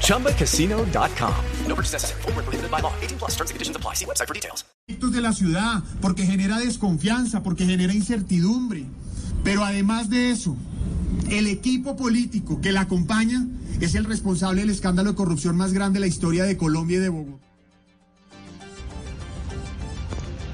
[0.00, 1.34] ChumbaCasino.com.
[1.68, 2.22] No purchase necessary.
[2.22, 2.92] Full prohibited by law.
[3.02, 3.94] 18 plus terms and conditions apply.
[3.94, 4.64] See website for details.
[4.86, 8.84] de la ciudad, porque genera desconfianza, porque genera incertidumbre.
[9.42, 10.56] Pero además de eso,
[11.30, 13.46] el equipo político que la acompaña
[13.80, 17.00] es el responsable del escándalo de corrupción más grande de la historia de Colombia y
[17.00, 17.43] de Bogotá.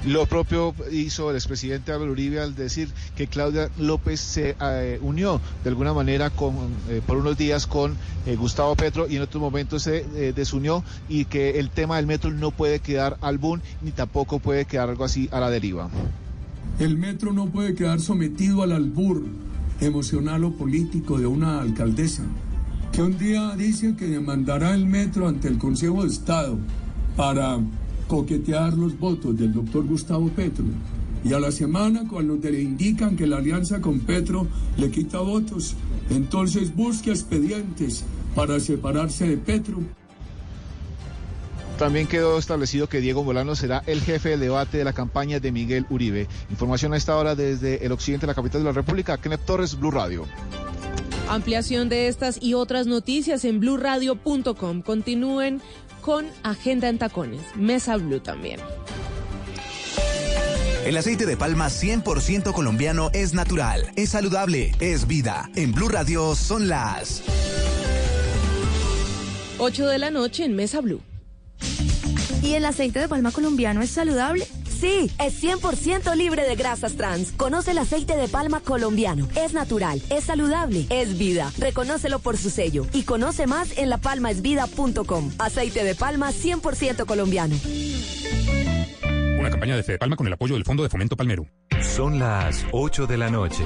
[0.05, 5.39] Lo propio hizo el expresidente Álvaro Uribe al decir que Claudia López se eh, unió
[5.63, 6.55] de alguna manera con,
[6.89, 11.25] eh, por unos días con eh, Gustavo Petro y en otros momentos se desunió y
[11.25, 15.03] que el tema del metro no puede quedar al boom ni tampoco puede quedar algo
[15.03, 15.89] así a la deriva.
[16.79, 19.23] El metro no puede quedar sometido al albur
[19.81, 22.23] emocional o político de una alcaldesa
[22.91, 26.57] que un día dice que demandará el metro ante el Consejo de Estado
[27.15, 27.59] para
[28.11, 30.65] coquetear los votos del doctor Gustavo Petro.
[31.23, 35.75] Y a la semana, cuando le indican que la alianza con Petro le quita votos,
[36.09, 38.03] entonces busca expedientes
[38.35, 39.77] para separarse de Petro.
[41.79, 45.53] También quedó establecido que Diego Molano será el jefe de debate de la campaña de
[45.53, 46.27] Miguel Uribe.
[46.49, 49.79] Información a esta hora desde el occidente de la capital de la República, Kenneth Torres,
[49.79, 50.25] Blue Radio.
[51.29, 54.81] Ampliación de estas y otras noticias en blurradio.com.
[54.81, 55.61] Continúen
[56.01, 58.59] con Agenda en Tacones, Mesa Blue también.
[60.85, 65.49] El aceite de palma 100% colombiano es natural, es saludable, es vida.
[65.55, 67.21] En Blue Radio son las
[69.59, 71.01] 8 de la noche en Mesa Blue.
[72.41, 74.47] ¿Y el aceite de palma colombiano es saludable?
[74.81, 77.33] Sí, es 100% libre de grasas trans.
[77.33, 79.27] Conoce el aceite de palma colombiano.
[79.35, 81.51] Es natural, es saludable, es vida.
[81.59, 85.33] Reconócelo por su sello y conoce más en lapalmaesvida.com.
[85.37, 87.55] Aceite de palma 100% colombiano.
[89.39, 91.45] Una campaña de Fede Palma con el apoyo del Fondo de Fomento Palmero.
[91.83, 93.63] Son las 8 de la noche.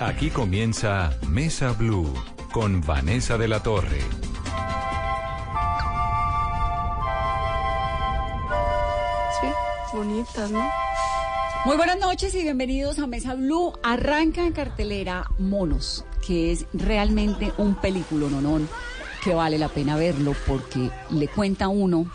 [0.00, 2.10] Aquí comienza Mesa Blue
[2.52, 4.00] con Vanessa de la Torre.
[9.92, 10.68] Bonitas, ¿no?
[11.64, 13.72] Muy buenas noches y bienvenidos a Mesa Blue.
[13.82, 18.68] Arranca en cartelera Monos, que es realmente un película nonón
[19.22, 22.10] que vale la pena verlo porque le cuenta uno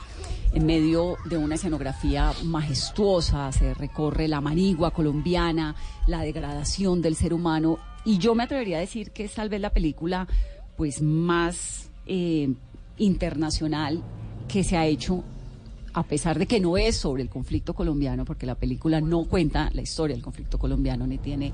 [0.54, 5.76] en medio de una escenografía majestuosa, se recorre la manigua colombiana,
[6.08, 9.60] la degradación del ser humano y yo me atrevería a decir que es tal vez
[9.60, 10.28] la película
[10.78, 12.54] pues más eh,
[12.98, 14.02] internacional
[14.48, 15.24] que se ha hecho
[15.96, 19.70] a pesar de que no es sobre el conflicto colombiano, porque la película no cuenta
[19.74, 21.54] la historia del conflicto colombiano ni tiene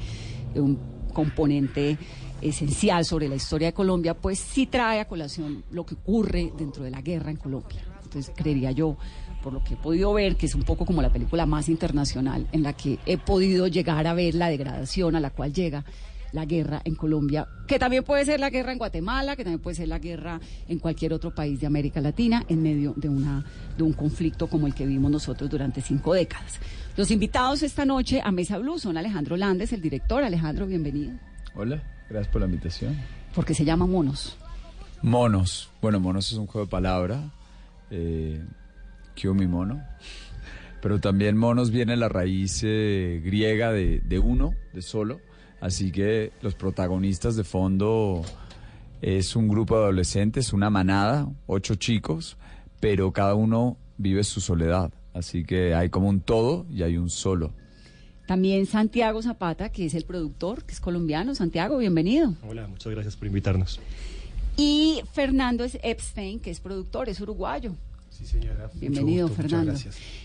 [0.55, 0.79] un
[1.13, 1.95] componente
[2.41, 6.83] esencial sobre la historia de Colombia, pues sí trae a colación lo que ocurre dentro
[6.83, 7.83] de la guerra en Colombia.
[8.03, 8.97] Entonces, creería yo,
[9.43, 12.47] por lo que he podido ver, que es un poco como la película más internacional
[12.51, 15.85] en la que he podido llegar a ver la degradación a la cual llega
[16.31, 19.75] la guerra en Colombia, que también puede ser la guerra en Guatemala, que también puede
[19.75, 23.45] ser la guerra en cualquier otro país de América Latina, en medio de, una,
[23.77, 26.59] de un conflicto como el que vimos nosotros durante cinco décadas.
[26.97, 30.23] Los invitados esta noche a Mesa Blue son Alejandro Landes, el director.
[30.23, 31.13] Alejandro, bienvenido.
[31.55, 32.97] Hola, gracias por la invitación.
[33.33, 34.37] ¿Por qué se llama Monos?
[35.01, 35.69] Monos.
[35.81, 37.31] Bueno, Monos es un juego de palabra.
[37.89, 38.41] Eh,
[39.23, 39.83] mi mono.
[40.81, 45.19] Pero también monos viene la raíz eh, griega de, de uno, de solo
[45.61, 48.23] Así que los protagonistas de fondo
[49.01, 52.35] es un grupo de adolescentes, una manada, ocho chicos,
[52.79, 54.91] pero cada uno vive su soledad.
[55.13, 57.53] Así que hay como un todo y hay un solo.
[58.25, 61.35] También Santiago Zapata, que es el productor, que es colombiano.
[61.35, 62.33] Santiago, bienvenido.
[62.47, 63.79] Hola, muchas gracias por invitarnos.
[64.57, 67.75] Y Fernando Epstein, que es productor, es uruguayo.
[68.11, 68.69] Sí, señora.
[68.73, 69.73] Bienvenido, Fernando.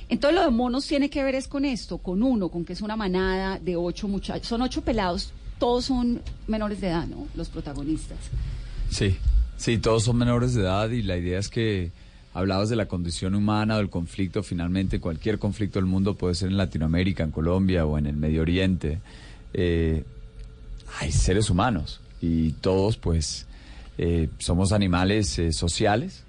[0.09, 2.83] Entonces lo de monos tiene que ver es con esto, con uno, con que es
[2.83, 7.27] una manada de ocho muchachos, son ocho pelados, todos son menores de edad, ¿no?
[7.35, 8.19] Los protagonistas.
[8.91, 9.17] Sí,
[9.57, 11.93] sí, todos son menores de edad y la idea es que
[12.35, 16.57] hablabas de la condición humana, del conflicto, finalmente cualquier conflicto del mundo puede ser en
[16.57, 19.01] Latinoamérica, en Colombia o en el Medio Oriente.
[19.55, 20.05] Eh,
[20.99, 23.47] hay seres humanos y todos pues
[23.97, 26.26] eh, somos animales eh, sociales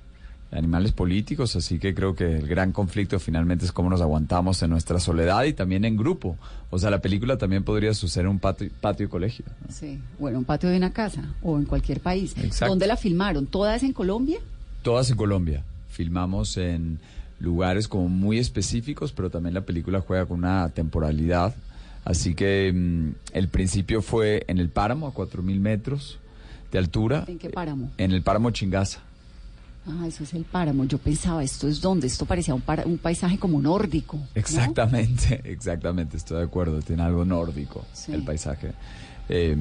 [0.51, 4.69] animales políticos, así que creo que el gran conflicto finalmente es cómo nos aguantamos en
[4.69, 6.37] nuestra soledad y también en grupo.
[6.69, 9.45] O sea, la película también podría suceder en un patio, patio colegio.
[9.69, 12.35] Sí, bueno, un patio de una casa o en cualquier país.
[12.59, 13.45] ¿Dónde la filmaron?
[13.45, 14.39] ¿Todas en Colombia?
[14.83, 15.63] Todas en Colombia.
[15.89, 16.99] Filmamos en
[17.39, 21.53] lugares como muy específicos, pero también la película juega con una temporalidad.
[22.05, 26.19] Así que mm, el principio fue en el páramo, a 4.000 metros
[26.71, 27.25] de altura.
[27.27, 27.91] ¿En qué páramo?
[27.97, 29.01] En el páramo Chingaza.
[29.89, 30.83] Ah, eso es el páramo.
[30.85, 32.07] Yo pensaba, ¿esto es dónde?
[32.07, 34.17] Esto parecía un, para- un paisaje como nórdico.
[34.17, 34.27] ¿no?
[34.35, 38.73] Exactamente, exactamente, estoy de acuerdo, tiene algo nórdico el paisaje.
[39.29, 39.55] Eh,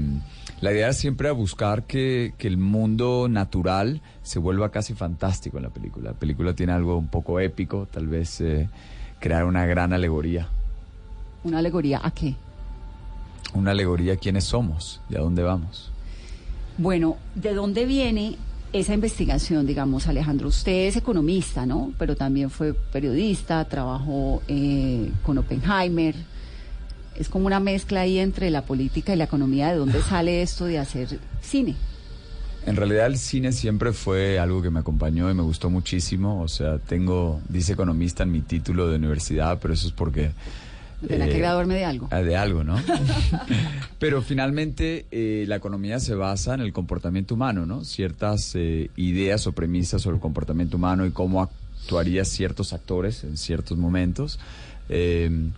[0.60, 5.64] la idea siempre era buscar que, que el mundo natural se vuelva casi fantástico en
[5.64, 6.10] la película.
[6.12, 8.68] La película tiene algo un poco épico, tal vez eh,
[9.20, 10.48] crear una gran alegoría.
[11.44, 12.34] ¿Una alegoría a qué?
[13.54, 15.90] Una alegoría a quiénes somos y a dónde vamos.
[16.78, 18.36] Bueno, ¿de dónde viene
[18.80, 20.48] esa investigación, digamos, Alejandro?
[20.48, 21.92] Usted es economista, ¿no?
[21.98, 26.14] Pero también fue periodista, trabajó eh, con Oppenheimer.
[27.16, 29.70] Es como una mezcla ahí entre la política y la economía.
[29.72, 31.74] ¿De dónde sale esto de hacer cine?
[32.66, 36.42] En realidad el cine siempre fue algo que me acompañó y me gustó muchísimo.
[36.42, 40.32] O sea, tengo, dice economista en mi título de universidad, pero eso es porque...
[41.06, 42.08] Tendrá que eh, graduarme de algo.
[42.10, 42.76] ah, De algo, ¿no?
[43.98, 47.84] Pero finalmente eh, la economía se basa en el comportamiento humano, ¿no?
[47.84, 53.36] Ciertas eh, ideas o premisas sobre el comportamiento humano y cómo actuarían ciertos actores en
[53.36, 54.38] ciertos momentos.
[54.88, 55.50] Eh,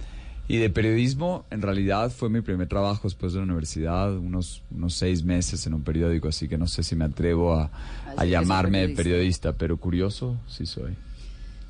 [0.50, 4.94] y de periodismo, en realidad fue mi primer trabajo después de la universidad, unos, unos
[4.94, 7.70] seis meses en un periódico, así que no sé si me atrevo a,
[8.16, 9.02] a que llamarme periodista.
[9.02, 10.94] periodista, pero curioso sí soy.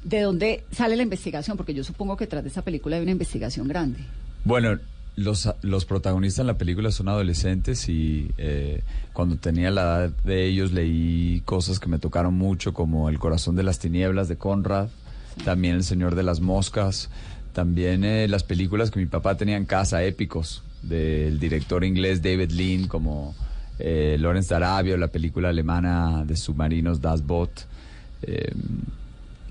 [0.04, 1.56] ¿De dónde sale la investigación?
[1.56, 4.00] Porque yo supongo que tras de esta película hay una investigación grande.
[4.44, 4.78] Bueno,
[5.16, 10.46] los, los protagonistas en la película son adolescentes y eh, cuando tenía la edad de
[10.46, 14.88] ellos leí cosas que me tocaron mucho como El corazón de las tinieblas de Conrad,
[15.44, 17.10] también El Señor de las Moscas,
[17.52, 22.52] también eh, las películas que mi papá tenía en casa, épicos, del director inglés David
[22.52, 23.34] Lean, como
[23.80, 27.50] eh, Lawrence de Arabia, o la película alemana de submarinos Das Boot.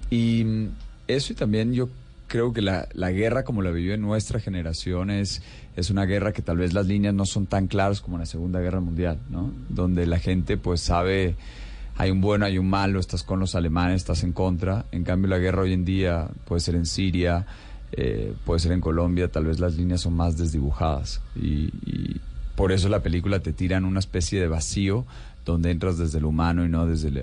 [0.09, 0.69] Y
[1.07, 1.89] eso y también yo
[2.27, 5.41] creo que la, la guerra como la vivió en nuestra generación es,
[5.89, 8.59] una guerra que tal vez las líneas no son tan claras como en la Segunda
[8.59, 9.51] Guerra Mundial, ¿no?
[9.69, 11.35] Donde la gente pues sabe,
[11.95, 14.85] hay un bueno, hay un malo, estás con los alemanes, estás en contra.
[14.91, 17.45] En cambio la guerra hoy en día puede ser en Siria,
[17.91, 21.21] eh, puede ser en Colombia, tal vez las líneas son más desdibujadas.
[21.35, 22.21] Y, y
[22.55, 25.05] por eso la película te tira en una especie de vacío
[25.45, 27.21] donde entras desde lo humano y no desde lo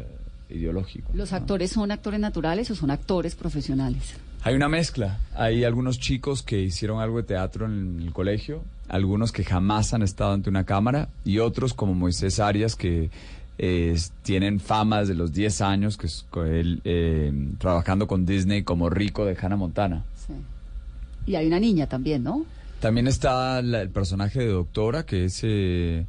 [0.54, 1.10] ideológico.
[1.14, 4.14] ¿Los actores son actores naturales o son actores profesionales?
[4.42, 5.18] Hay una mezcla.
[5.34, 10.02] Hay algunos chicos que hicieron algo de teatro en el colegio, algunos que jamás han
[10.02, 13.10] estado ante una cámara y otros como Moisés Arias que
[13.56, 18.62] eh, tienen fama desde los 10 años, que es co- él eh, trabajando con Disney
[18.64, 20.04] como rico de Hannah Montana.
[20.26, 20.32] Sí.
[21.26, 22.44] Y hay una niña también, ¿no?
[22.80, 26.04] También está la- el personaje de doctora que es eh,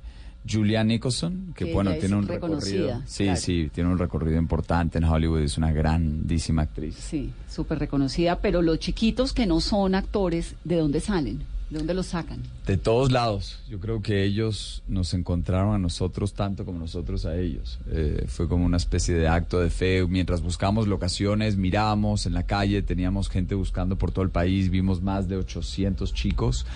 [0.49, 3.01] Julia Nicholson, que, Que bueno, tiene un recorrido.
[3.05, 3.39] Sí, claro.
[3.39, 6.95] sí, tiene un recorrido importante en Hollywood, es una grandísima actriz.
[6.95, 11.43] Sí, súper reconocida, pero los chiquitos que no son actores, ¿de dónde salen?
[11.69, 12.43] ¿De dónde los sacan?
[12.67, 13.59] De todos lados.
[13.67, 17.79] Yo creo que ellos nos encontraron a nosotros tanto como nosotros a ellos.
[17.89, 20.05] Eh, fue como una especie de acto de fe.
[20.05, 25.01] Mientras buscamos locaciones, mirábamos en la calle, teníamos gente buscando por todo el país, vimos
[25.01, 26.67] más de 800 chicos.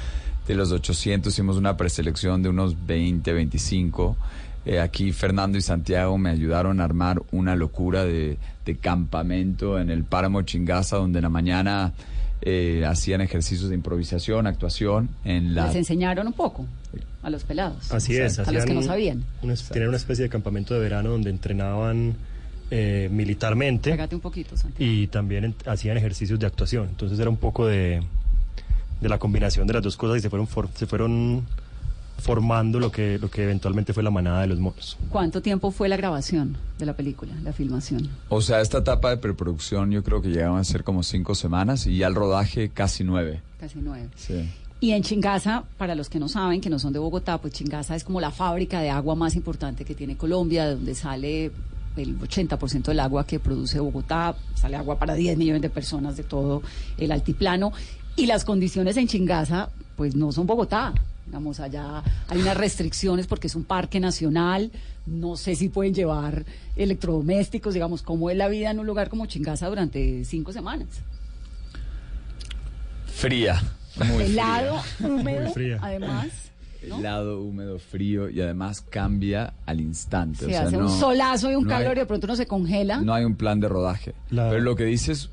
[0.49, 4.17] De los 800 hicimos una preselección de unos 20, 25.
[4.65, 9.89] Eh, aquí Fernando y Santiago me ayudaron a armar una locura de, de campamento en
[9.91, 11.93] el páramo Chingaza, donde en la mañana
[12.41, 15.67] eh, hacían ejercicios de improvisación, actuación en la...
[15.67, 16.65] Les enseñaron un poco
[17.21, 17.91] a los pelados.
[17.91, 18.39] Así es.
[18.39, 19.23] A los que no sabían.
[19.43, 22.15] una- tenían una especie de campamento de verano donde entrenaban
[22.71, 24.91] eh, militarmente Pégate un poquito, Santiago.
[24.91, 26.87] y también en- hacían ejercicios de actuación.
[26.89, 28.01] Entonces era un poco de,
[29.01, 31.43] de la combinación de las dos cosas y se fueron, for- se fueron
[32.17, 34.97] formando lo que, lo que eventualmente fue la manada de los monos.
[35.09, 38.09] ¿Cuánto tiempo fue la grabación de la película, la filmación?
[38.27, 41.87] O sea, esta etapa de preproducción yo creo que llegaban a ser como cinco semanas
[41.87, 43.41] y ya el rodaje casi nueve.
[43.59, 44.09] Casi nueve.
[44.17, 44.49] Sí.
[44.81, 47.95] Y en Chingaza, para los que no saben, que no son de Bogotá, pues Chingaza
[47.95, 51.51] es como la fábrica de agua más importante que tiene Colombia, de donde sale
[51.97, 56.23] el 80% del agua que produce Bogotá, sale agua para 10 millones de personas de
[56.23, 56.61] todo
[56.97, 57.73] el altiplano.
[58.15, 60.93] Y las condiciones en Chingaza, pues no son Bogotá.
[61.25, 64.71] Digamos, allá hay unas restricciones porque es un parque nacional,
[65.05, 66.43] no sé si pueden llevar
[66.75, 70.87] electrodomésticos, digamos, cómo es la vida en un lugar como Chingaza durante cinco semanas.
[73.05, 73.61] Fría.
[74.13, 75.07] Muy Helado, fría.
[75.09, 75.77] húmedo, Muy fría.
[75.81, 76.27] además.
[76.81, 80.39] Helado, húmedo, frío y además cambia al instante.
[80.39, 82.25] Se o sea, hace un no- solazo y un no hay- calor y de pronto
[82.27, 83.01] uno se congela.
[83.01, 84.13] No hay un plan de rodaje.
[84.29, 85.29] Pero lo que dices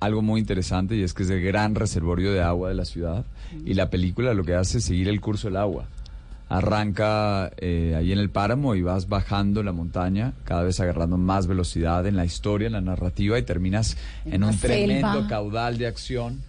[0.00, 3.24] algo muy interesante y es que es el gran reservorio de agua de la ciudad
[3.64, 5.86] y la película lo que hace es seguir el curso del agua.
[6.50, 11.46] Arranca eh, ahí en el páramo y vas bajando la montaña, cada vez agarrando más
[11.46, 15.28] velocidad en la historia, en la narrativa y terminas en, En un tremendo selva.
[15.28, 16.40] caudal de acción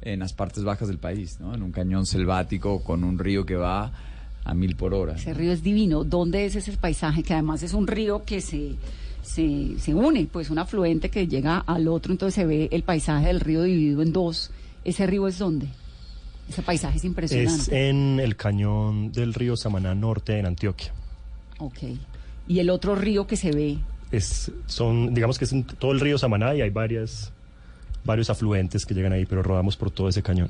[0.00, 1.54] en las partes bajas del país, ¿no?
[1.54, 3.92] En un cañón selvático con un río que va
[4.44, 5.16] a mil por hora.
[5.16, 6.04] Ese río es divino.
[6.04, 7.22] ¿Dónde es ese paisaje?
[7.22, 8.76] Que además es un río que se,
[9.26, 13.26] se, se une, pues un afluente que llega al otro, entonces se ve el paisaje
[13.26, 14.50] del río dividido en dos.
[14.84, 15.66] ¿Ese río es dónde?
[16.48, 17.62] Ese paisaje es impresionante.
[17.62, 20.92] Es en el cañón del río Samaná Norte en Antioquia.
[21.58, 21.78] Ok.
[22.46, 23.78] Y el otro río que se ve,
[24.12, 27.32] Es, son, digamos que es en todo el río Samaná y hay varias,
[28.06, 30.48] varios afluentes que llegan ahí, pero rodamos por todo ese cañón.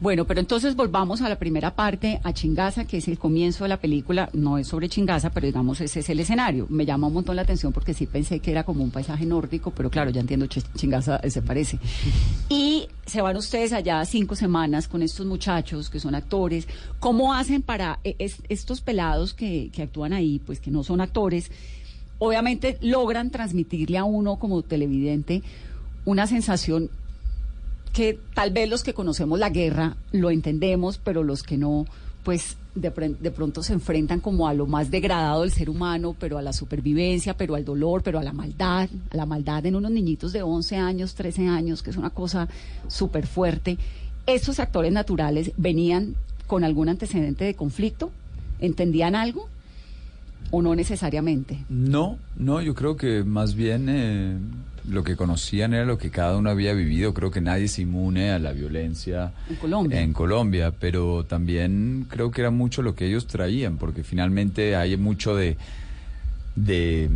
[0.00, 3.68] Bueno, pero entonces volvamos a la primera parte, a Chingaza, que es el comienzo de
[3.68, 4.28] la película.
[4.34, 6.66] No es sobre Chingaza, pero digamos ese es el escenario.
[6.68, 9.70] Me llama un montón la atención porque sí pensé que era como un paisaje nórdico,
[9.70, 11.78] pero claro, ya entiendo, Ch- Chingaza se parece.
[12.48, 16.66] Y se van ustedes allá cinco semanas con estos muchachos que son actores.
[17.00, 21.50] ¿Cómo hacen para es- estos pelados que, que actúan ahí, pues que no son actores?
[22.18, 25.42] Obviamente logran transmitirle a uno como televidente
[26.06, 26.88] una sensación
[27.92, 31.84] que tal vez los que conocemos la guerra lo entendemos, pero los que no,
[32.24, 36.38] pues de, de pronto se enfrentan como a lo más degradado del ser humano, pero
[36.38, 39.90] a la supervivencia, pero al dolor, pero a la maldad, a la maldad en unos
[39.90, 42.48] niñitos de 11 años, 13 años, que es una cosa
[42.86, 43.78] súper fuerte.
[44.26, 48.10] ¿Estos actores naturales venían con algún antecedente de conflicto?
[48.60, 49.48] ¿Entendían algo?
[50.50, 51.64] ¿O no necesariamente?
[51.68, 54.38] No, no, yo creo que más bien eh,
[54.88, 57.12] lo que conocían era lo que cada uno había vivido.
[57.14, 60.00] Creo que nadie se inmune a la violencia En Colombia.
[60.00, 64.96] en Colombia, pero también creo que era mucho lo que ellos traían, porque finalmente hay
[64.96, 65.56] mucho de,
[66.54, 67.10] de,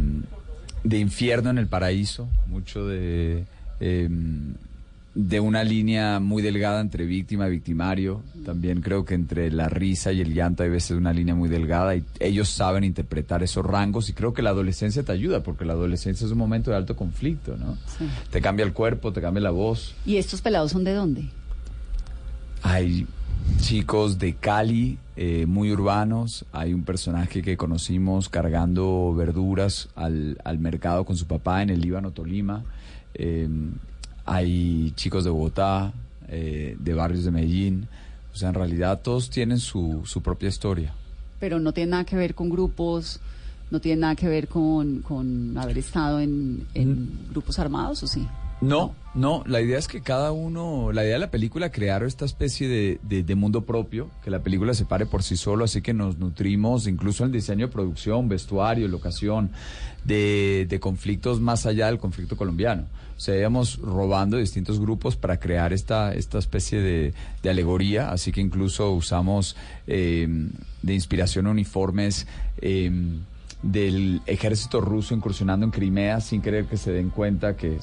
[0.84, 3.44] de infierno en el paraíso, mucho de,
[3.80, 4.54] em,
[5.14, 8.22] de una línea muy delgada entre víctima y victimario.
[8.44, 11.96] También creo que entre la risa y el llanto hay veces una línea muy delgada
[11.96, 15.72] y ellos saben interpretar esos rangos y creo que la adolescencia te ayuda, porque la
[15.72, 17.76] adolescencia es un momento de alto conflicto, ¿no?
[17.98, 18.08] Sí.
[18.30, 19.94] Te cambia el cuerpo, te cambia la voz.
[20.06, 21.24] ¿Y estos pelados son de dónde?
[22.62, 23.06] Hay
[23.60, 26.44] chicos de Cali, eh, muy urbanos.
[26.52, 31.80] Hay un personaje que conocimos cargando verduras al, al mercado con su papá en el
[31.80, 32.62] Líbano, Tolima.
[33.14, 33.48] Eh,
[34.30, 35.92] hay chicos de Bogotá,
[36.28, 37.88] eh, de barrios de Medellín.
[38.32, 40.94] O sea, en realidad todos tienen su, su propia historia.
[41.40, 43.18] pero no tiene nada que ver con grupos,
[43.70, 48.26] no tiene nada que ver con, con haber estado en, en grupos armados, ¿o sí?
[48.60, 52.26] No, no, la idea es que cada uno, la idea de la película crear esta
[52.26, 55.80] especie de, de- de mundo propio, que la película se pare por sí solo, así
[55.80, 59.50] que nos nutrimos incluso en el diseño de producción, vestuario, locación,
[60.04, 62.84] de, de conflictos más allá del conflicto colombiano.
[63.16, 68.30] O sea, íbamos robando distintos grupos para crear esta, esta especie de, de alegoría, así
[68.30, 70.28] que incluso usamos eh,
[70.82, 72.26] de inspiración uniformes.
[72.60, 72.90] eh,
[73.62, 77.76] del ejército ruso incursionando en Crimea sin querer que se den cuenta que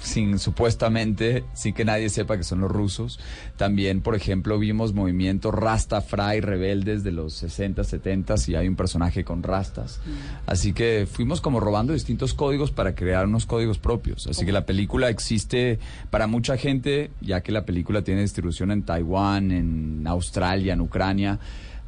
[0.00, 3.20] sin supuestamente, sin que nadie sepa que son los rusos.
[3.56, 9.24] También, por ejemplo, vimos movimientos Rastafari rebeldes de los 60, 70 y hay un personaje
[9.24, 10.00] con rastas.
[10.46, 14.26] Así que fuimos como robando distintos códigos para crear unos códigos propios.
[14.26, 15.78] Así que la película existe
[16.10, 21.38] para mucha gente, ya que la película tiene distribución en Taiwán, en Australia, en Ucrania.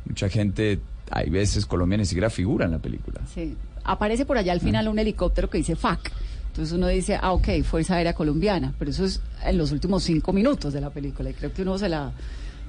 [0.04, 3.20] Mucha gente, hay veces Colombia ni siquiera figura en la película.
[3.32, 3.56] Sí.
[3.84, 6.12] Aparece por allá al final un helicóptero que dice FAC.
[6.52, 10.34] Entonces uno dice, ah, ok, Fuerza Aérea Colombiana, pero eso es en los últimos cinco
[10.34, 12.12] minutos de la película y creo que uno se la...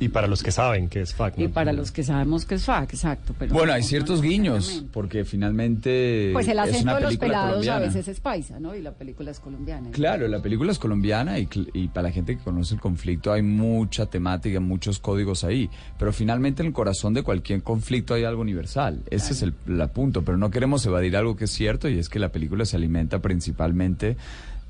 [0.03, 1.37] Y para los que saben que es FAC.
[1.39, 1.49] Y ¿no?
[1.53, 3.33] para los que sabemos que es FAC, exacto.
[3.39, 7.01] Pero Bueno, no, hay no ciertos guiños, porque finalmente Pues el es acento una de
[7.01, 7.79] los película pelados a colombiana.
[7.85, 8.75] veces es paisa, ¿no?
[8.75, 9.89] Y la película es colombiana.
[9.91, 13.41] Claro, la película es colombiana y, y para la gente que conoce el conflicto hay
[13.41, 15.69] mucha temática, muchos códigos ahí.
[15.97, 19.03] Pero finalmente en el corazón de cualquier conflicto hay algo universal.
[19.09, 20.23] Ese es el, la punto.
[20.23, 23.19] Pero no queremos evadir algo que es cierto y es que la película se alimenta
[23.19, 24.17] principalmente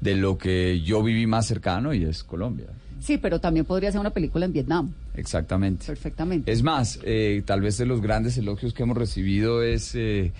[0.02, 2.68] de lo que yo viví más cercano y es Colombia.
[3.04, 5.86] Sí, pero también podría ser una película en Vietnam, Exactamente.
[5.86, 6.50] perfectamente.
[6.50, 10.32] Es más, eh, tal vez de los grandes elogios que hemos recibido es eh,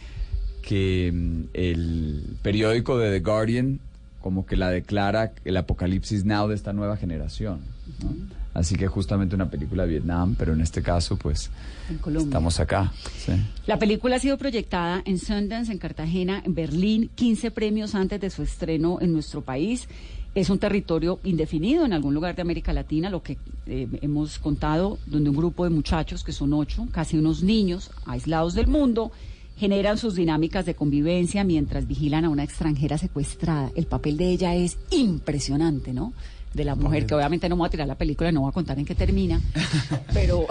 [0.62, 3.80] que mm, el periódico de The Guardian
[4.22, 7.60] como que la declara el apocalipsis now de esta nueva generación.
[8.02, 8.12] ¿no?
[8.54, 11.50] Así que justamente una película de Vietnam, pero en este caso pues
[11.90, 12.94] En estamos acá.
[13.18, 13.34] sí.
[13.66, 18.30] La película ha sido proyectada en Sundance, en Cartagena, en Berlín, 15 premios antes de
[18.30, 19.90] su estreno en nuestro país.
[20.36, 23.38] Es un territorio indefinido en algún lugar de América Latina, lo que
[23.68, 28.56] eh, hemos contado, donde un grupo de muchachos, que son ocho, casi unos niños aislados
[28.56, 29.12] del mundo,
[29.58, 33.72] generan sus dinámicas de convivencia mientras vigilan a una extranjera secuestrada.
[33.76, 36.14] El papel de ella es impresionante, ¿no?
[36.56, 38.78] de la mujer, que obviamente no voy a tirar la película, no voy a contar
[38.78, 39.42] en qué termina,
[40.14, 40.46] pero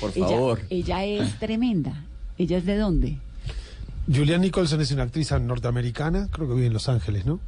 [0.00, 0.60] Por ella- favor.
[0.70, 2.04] ella es tremenda.
[2.38, 3.18] ¿Ella es de dónde?
[4.12, 7.40] Julianne Nicholson es una actriz norteamericana, creo que vive en Los Ángeles, ¿no?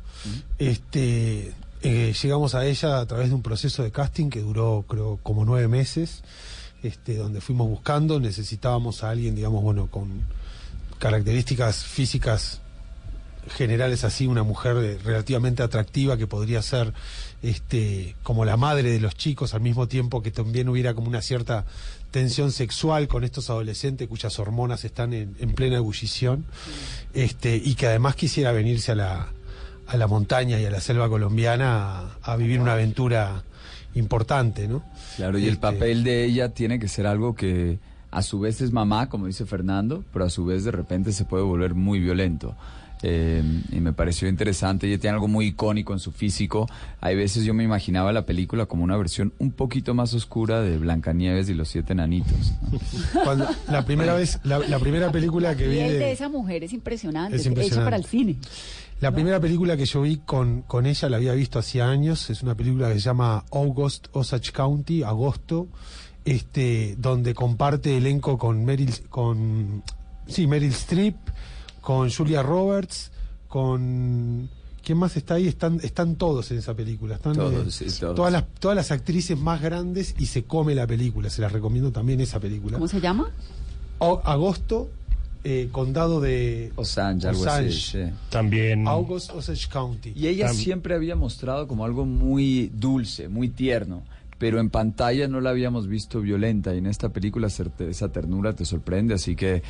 [0.58, 1.52] Este,
[1.82, 5.44] eh, llegamos a ella a través de un proceso de casting que duró, creo, como
[5.44, 6.22] nueve meses,
[6.84, 10.22] este, donde fuimos buscando, necesitábamos a alguien, digamos, bueno, con
[10.98, 12.60] características físicas
[13.48, 16.92] generales así, una mujer relativamente atractiva que podría ser
[17.42, 21.22] este como la madre de los chicos al mismo tiempo que también hubiera como una
[21.22, 21.64] cierta
[22.12, 26.44] tensión sexual con estos adolescentes cuyas hormonas están en, en plena ebullición
[27.14, 29.28] este y que además quisiera venirse a la
[29.88, 33.42] a la montaña y a la selva colombiana a, a vivir una aventura
[33.94, 34.84] importante, ¿no?
[35.16, 37.78] Claro, y el Este, papel de ella tiene que ser algo que
[38.10, 41.24] a su vez es mamá, como dice Fernando, pero a su vez de repente se
[41.24, 42.54] puede volver muy violento.
[43.02, 43.42] Eh,
[43.72, 46.68] y me pareció interesante, ella tiene algo muy icónico en su físico.
[47.00, 50.78] Hay veces yo me imaginaba la película como una versión un poquito más oscura de
[50.78, 52.52] Blancanieves y los siete enanitos.
[52.70, 52.78] ¿no?
[53.24, 56.72] Cuando, la primera vez, la, la primera película que vi de de, esa mujer es
[56.72, 57.84] impresionante, Es hecha impresionante.
[57.84, 58.36] para el cine.
[59.00, 62.42] La primera película que yo vi con, con ella la había visto hacía años, es
[62.44, 65.66] una película que se llama August Osage County, Agosto,
[66.24, 69.82] este, donde comparte elenco con Meryl, con
[70.28, 71.16] sí, Meryl Streep,
[71.82, 73.10] con Julia Roberts,
[73.48, 74.48] con
[74.82, 75.46] ¿quién más está ahí?
[75.46, 78.16] Están, están todos en esa película, están Todos, eh, sí, todos.
[78.16, 81.92] todas las todas las actrices más grandes y se come la película, se las recomiendo
[81.92, 82.78] también esa película.
[82.78, 83.30] ¿Cómo se llama?
[83.98, 84.90] O- Agosto,
[85.44, 87.72] eh, condado de Osage, algo así, Osage.
[88.08, 88.14] sí.
[88.30, 88.88] También.
[88.88, 90.12] August Osage County.
[90.16, 94.02] Y ella Tam- siempre había mostrado como algo muy dulce, muy tierno,
[94.38, 98.64] pero en pantalla no la habíamos visto violenta y en esta película esa ternura te
[98.64, 99.62] sorprende, así que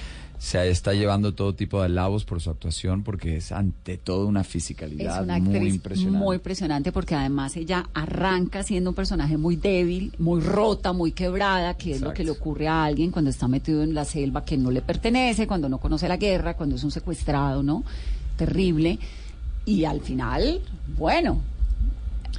[0.45, 4.41] se está llevando todo tipo de alabos por su actuación porque es ante todo una
[4.41, 6.19] Es fisicalidad una muy impresionante.
[6.19, 11.75] muy impresionante porque además ella arranca siendo un personaje muy débil, muy rota, muy quebrada,
[11.77, 14.57] que es lo que le ocurre a alguien cuando está metido en la selva que
[14.57, 17.85] no le pertenece, cuando no conoce la guerra, cuando es un secuestrado, ¿no?
[18.37, 18.99] Terrible.
[19.65, 20.61] Y al final,
[20.99, 21.41] bueno,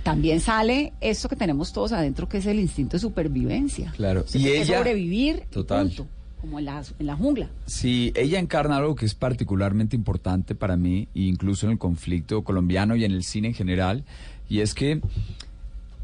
[0.03, 3.93] también sale eso que tenemos todos adentro, que es el instinto de supervivencia.
[3.95, 4.25] Claro.
[4.33, 5.87] Y ella- sobrevivir, Total.
[5.87, 6.05] punto,
[6.43, 7.47] como en la, jungla.
[7.67, 12.97] Sí, ella encarna algo que es particularmente importante para mí, incluso en el conflicto colombiano
[12.97, 14.03] y en el cine en general,
[14.49, 14.99] y es que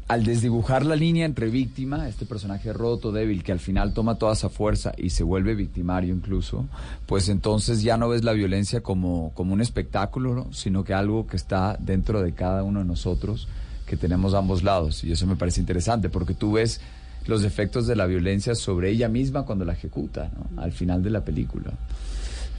[0.08, 4.32] al desdibujar la línea entre víctima, este personaje roto, débil, que al final toma toda
[4.32, 6.66] esa fuerza y se vuelve victimario incluso,
[7.04, 10.52] pues entonces ya no ves la violencia como, como un espectáculo, ¿no?
[10.54, 13.46] sino que algo que está dentro de cada uno de nosotros,
[13.84, 15.04] que tenemos ambos lados.
[15.04, 16.80] Y eso me parece interesante, porque tú ves
[17.26, 20.62] los efectos de la violencia sobre ella misma cuando la ejecuta, ¿no?
[20.62, 21.72] al final de la película.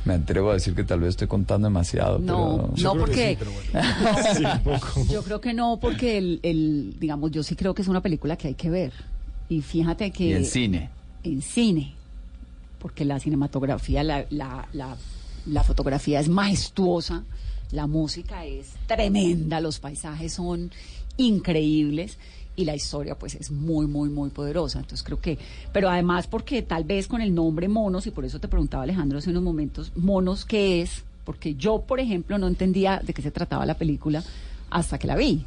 [0.04, 2.96] Me atrevo a decir que tal vez estoy contando demasiado, No, pero...
[2.96, 3.38] no porque
[3.74, 5.06] no, Sí, un poco.
[5.12, 8.36] yo creo que no porque el, el, digamos yo sí creo que es una película
[8.36, 8.94] que hay que ver
[9.48, 10.90] y fíjate que Y en cine.
[11.24, 11.94] en cine
[12.80, 14.96] porque la cinematografía la, la, la,
[15.46, 17.24] la fotografía es majestuosa
[17.72, 20.72] la música es tremenda los paisajes son
[21.18, 22.18] increíbles
[22.56, 25.38] y la historia pues es muy muy muy poderosa entonces creo que
[25.72, 29.20] pero además porque tal vez con el nombre monos y por eso te preguntaba Alejandro
[29.20, 33.32] hace unos momentos monos qué es porque yo por ejemplo no entendía de qué se
[33.32, 34.24] trataba la película
[34.70, 35.46] hasta que la vi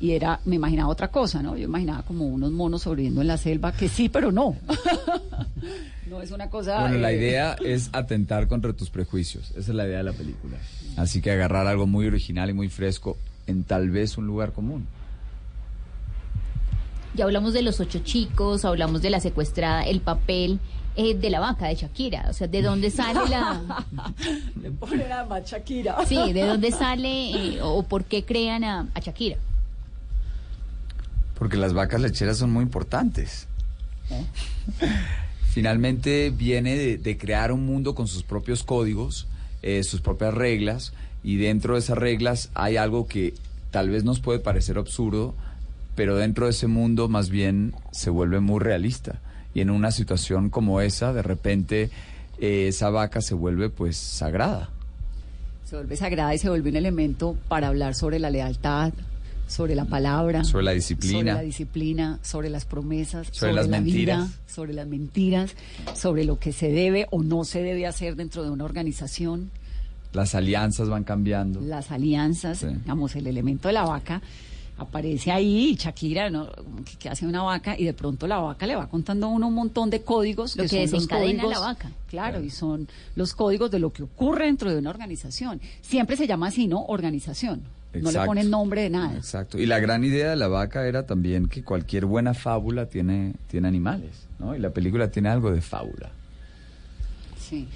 [0.00, 3.36] y era me imaginaba otra cosa no yo imaginaba como unos monos sobreviviendo en la
[3.36, 4.56] selva que sí pero no
[6.08, 9.50] no es una cosa Bueno, la eh, idea es atentar contra tus prejuicios.
[9.50, 10.56] Esa es la idea de la película.
[10.96, 14.86] Así que agarrar algo muy original y muy fresco en tal vez un lugar común.
[17.18, 20.60] Ya hablamos de los ocho chicos, hablamos de la secuestrada, el papel
[20.94, 22.26] eh, de la vaca de Shakira.
[22.30, 23.84] O sea, ¿de dónde sale la...?
[24.62, 25.96] Le ponen además Shakira.
[26.06, 29.36] Sí, ¿de dónde sale eh, o por qué crean a, a Shakira?
[31.36, 33.48] Porque las vacas lecheras son muy importantes.
[35.50, 39.26] Finalmente viene de, de crear un mundo con sus propios códigos,
[39.62, 40.92] eh, sus propias reglas,
[41.24, 43.34] y dentro de esas reglas hay algo que
[43.72, 45.34] tal vez nos puede parecer absurdo,
[45.98, 49.18] pero dentro de ese mundo más bien se vuelve muy realista.
[49.52, 51.90] Y en una situación como esa, de repente
[52.40, 54.70] eh, esa vaca se vuelve pues sagrada.
[55.64, 58.92] se vuelve sagrada y se vuelve un elemento para hablar sobre la lealtad,
[59.48, 61.18] sobre la palabra, Sobre la disciplina.
[61.18, 64.28] sobre la disciplina, sobre las promesas, Sobre las la mentiras.
[64.28, 65.54] vida, sobre las mentiras,
[65.94, 69.50] sobre lo que se debe o no se debe hacer dentro de una organización,
[70.12, 71.60] Las alianzas van cambiando.
[71.60, 74.22] las alianzas, digamos, el elemento de la vaca
[74.78, 76.48] aparece ahí Shakira, ¿no?
[76.84, 79.48] que, que hace una vaca y de pronto la vaca le va contando a uno
[79.48, 81.90] un montón de códigos Lo que son los desencadena códigos- la vaca.
[82.08, 85.60] Claro, y son los códigos de lo que ocurre dentro de una organización.
[85.82, 86.84] Siempre se llama así, ¿no?
[86.86, 87.62] Organización.
[87.94, 88.26] No le Exacto.
[88.26, 89.16] ponen nombre de nada.
[89.16, 89.58] Exacto.
[89.58, 93.66] Y la gran idea de la vaca era también que cualquier buena fábula tiene, tiene
[93.66, 94.54] animales, ¿no?
[94.54, 96.10] Y la película tiene algo de fábula.
[97.40, 97.66] Sí.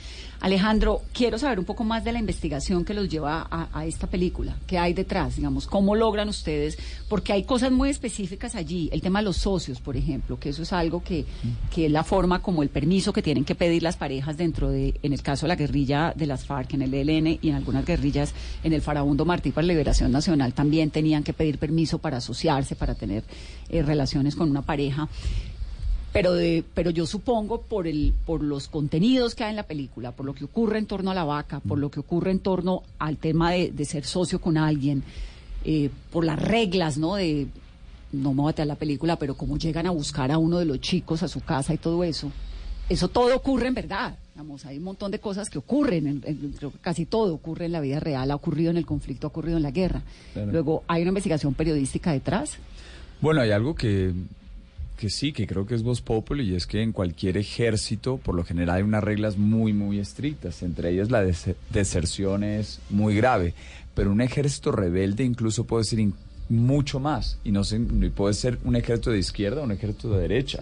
[0.42, 4.09] Alejandro, quiero saber un poco más de la investigación que los lleva a, a esta
[4.09, 4.57] película.
[4.66, 5.37] ¿Qué hay detrás?
[5.37, 6.76] Digamos, ¿cómo logran ustedes?
[7.09, 8.88] Porque hay cosas muy específicas allí.
[8.92, 11.26] El tema de los socios, por ejemplo, que eso es algo que,
[11.72, 14.98] que es la forma como el permiso que tienen que pedir las parejas dentro de,
[15.05, 17.87] en el caso de la guerrilla de las FARC, en el ELN y en algunas
[17.87, 22.16] guerrillas, en el Farabundo Martí para la Liberación Nacional, también tenían que pedir permiso para
[22.16, 23.22] asociarse, para tener
[23.68, 25.09] eh, relaciones con una pareja
[26.12, 30.12] pero de, pero yo supongo por el por los contenidos que hay en la película,
[30.12, 32.83] por lo que ocurre en torno a la vaca, por lo que ocurre en torno
[32.98, 35.03] al tema de, de ser socio con alguien,
[35.64, 37.14] eh, por las reglas, ¿no?
[37.16, 37.46] De
[38.12, 40.81] no me voy a la película, pero cómo llegan a buscar a uno de los
[40.81, 42.31] chicos a su casa y todo eso.
[42.90, 44.18] Eso todo ocurre en verdad.
[44.35, 47.81] Digamos, hay un montón de cosas que ocurren, en- en- casi todo ocurre en la
[47.81, 50.03] vida real, ha ocurrido en el conflicto, ha ocurrido en la guerra.
[50.35, 50.53] Claro.
[50.53, 52.59] Luego, hay una investigación periodística detrás.
[53.22, 54.12] Bueno, hay algo que,
[55.02, 58.36] que sí, que creo que es Voz Populi, y es que en cualquier ejército, por
[58.36, 60.62] lo general, hay unas reglas muy, muy estrictas.
[60.62, 63.52] Entre ellas, la des- deserción es muy grave.
[63.96, 66.14] Pero un ejército rebelde incluso puede ser in-
[66.48, 67.36] mucho más.
[67.42, 70.60] Y no y puede ser un ejército de izquierda o un ejército de derecha.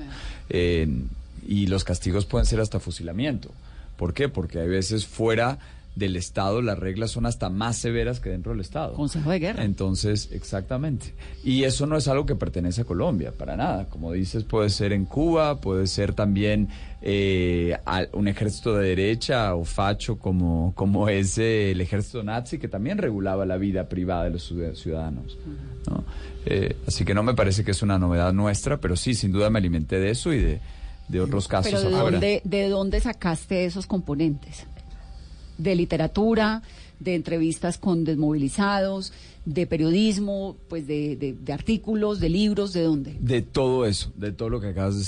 [0.48, 0.88] Eh,
[1.46, 3.50] y los castigos pueden ser hasta fusilamiento.
[3.98, 4.31] ¿Por qué?
[4.31, 5.59] Porque hay veces fuera
[5.96, 8.94] del Estado las reglas son hasta más severas que dentro del Estado.
[8.94, 9.64] Consejo de guerra.
[9.64, 11.14] Entonces, exactamente.
[11.44, 13.88] Y eso no es algo que pertenece a Colombia, para nada.
[13.88, 16.68] Como dices, puede ser en Cuba, puede ser también
[17.03, 17.76] eh,
[18.12, 22.96] un ejército de derecha o facho como, como es eh, el ejército nazi, que también
[22.98, 25.37] regulaba la vida privada de los ciud- ciudadanos.
[25.88, 26.05] ¿no?
[26.46, 29.50] Eh, así que no me parece que es una novedad nuestra, pero sí, sin duda
[29.50, 30.61] me alimenté de eso y de,
[31.09, 32.11] de otros casos Pero ¿de afuera.
[32.12, 34.66] dónde, ¿de dónde sacaste esos componentes?
[35.62, 36.62] ¿De literatura,
[36.99, 39.12] de entrevistas con desmovilizados,
[39.44, 43.16] de periodismo, pues de, de- de artículos, de libros, de dónde?
[43.20, 45.05] De todo eso, de todo lo que acabas de,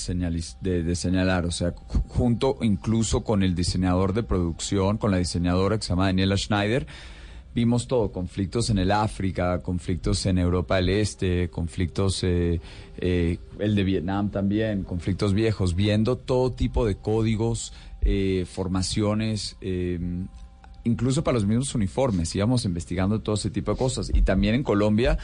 [0.97, 5.83] señalar, o sea, ju- junto incluso con el diseñador de producción, con la diseñadora que
[5.85, 6.87] se llama Daniela Schneider,
[7.55, 12.59] vimos todo, conflictos en el África, conflictos en Europa del Este, conflictos, eh,
[12.97, 19.99] eh, el de Vietnam también, conflictos viejos, viendo todo tipo de códigos, eh, formaciones, eh,
[20.85, 24.11] incluso para los mismos uniformes, íbamos investigando todo ese tipo de cosas.
[24.15, 25.19] Y también en Colombia,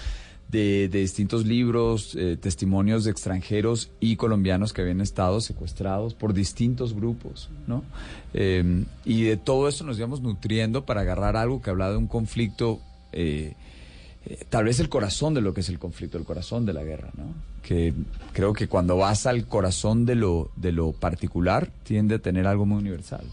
[0.48, 6.94] de, distintos libros, eh, testimonios de extranjeros y colombianos que habían estado secuestrados por distintos
[6.94, 7.84] grupos, ¿no?
[8.34, 12.06] Eh, y de todo eso nos íbamos nutriendo para agarrar algo que hablaba de un
[12.06, 12.80] conflicto,
[13.12, 13.54] eh,
[14.26, 16.82] eh, tal vez el corazón de lo que es el conflicto, el corazón de la
[16.82, 17.24] guerra, ¿no?
[17.62, 17.92] Que
[18.32, 22.64] creo que cuando vas al corazón de lo, de lo particular, tiende a tener algo
[22.64, 23.24] muy universal.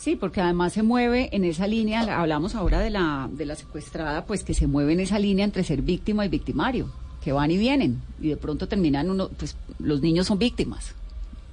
[0.00, 3.54] Sí, porque además se mueve en esa línea, la- hablamos ahora de la, de la
[3.54, 6.90] secuestrada, pues que se mueve en esa línea entre ser víctima y victimario,
[7.22, 10.94] que van y vienen, y de pronto terminan uno, pues los niños son víctimas,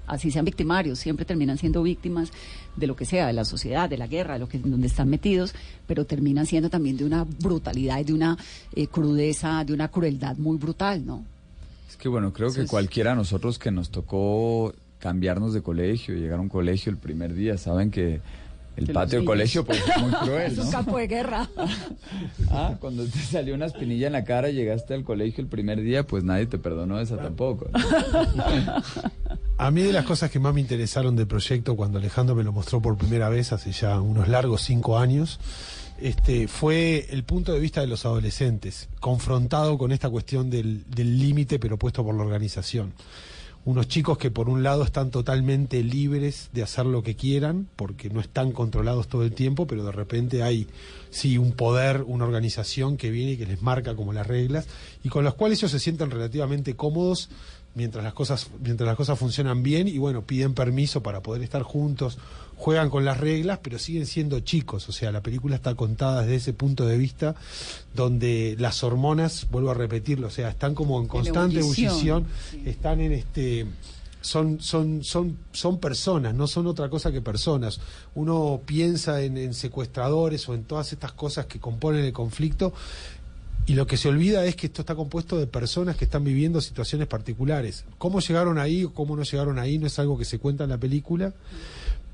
[0.08, 2.32] así sean victimarios, siempre terminan siendo víctimas
[2.78, 5.10] de lo que sea, de la sociedad, de la guerra, de lo que donde están
[5.10, 5.54] metidos,
[5.86, 8.38] pero terminan siendo también de una brutalidad y de una
[8.76, 11.26] eh, crudeza, de una crueldad muy brutal, ¿no?
[11.90, 16.40] Es que bueno, creo que cualquiera de nosotros que nos tocó cambiarnos de colegio, llegar
[16.40, 18.22] a un colegio el primer día, saben que
[18.78, 21.50] el patio del colegio pues es muy cruel, Es un campo de guerra.
[22.50, 26.08] Ah, cuando te salió una espinilla en la cara, llegaste al colegio el primer día,
[26.08, 27.68] pues nadie te perdonó esa tampoco.
[27.72, 27.80] ¿no?
[29.58, 32.52] A mí de las cosas que más me interesaron del proyecto cuando Alejandro me lo
[32.52, 35.40] mostró por primera vez hace ya unos largos cinco años,
[36.00, 41.20] este, fue el punto de vista de los adolescentes, confrontado con esta cuestión del del
[41.20, 42.94] límite pero puesto por la organización.
[43.68, 48.10] Unos chicos que por un lado están totalmente libres de hacer lo que quieran, porque
[48.10, 50.68] no están controlados todo el tiempo, pero de repente hay
[51.10, 54.68] sí un poder, una organización que viene y que les marca como las reglas,
[55.04, 57.30] y con los cuales ellos se sienten relativamente cómodos
[57.76, 61.62] mientras las cosas mientras las cosas funcionan bien y bueno piden permiso para poder estar
[61.62, 62.18] juntos
[62.58, 66.36] juegan con las reglas pero siguen siendo chicos o sea la película está contada desde
[66.36, 67.36] ese punto de vista
[67.96, 72.28] donde las hormonas vuelvo a repetirlo o sea están como en constante ebullición, ebullición
[72.66, 73.68] están en este
[74.20, 77.80] son, son, son, son personas, no son otra cosa que personas.
[78.14, 82.74] Uno piensa en, en secuestradores o en todas estas cosas que componen el conflicto
[83.68, 86.62] y lo que se olvida es que esto está compuesto de personas que están viviendo
[86.62, 87.84] situaciones particulares.
[87.98, 90.70] ¿Cómo llegaron ahí o cómo no llegaron ahí no es algo que se cuenta en
[90.70, 91.34] la película,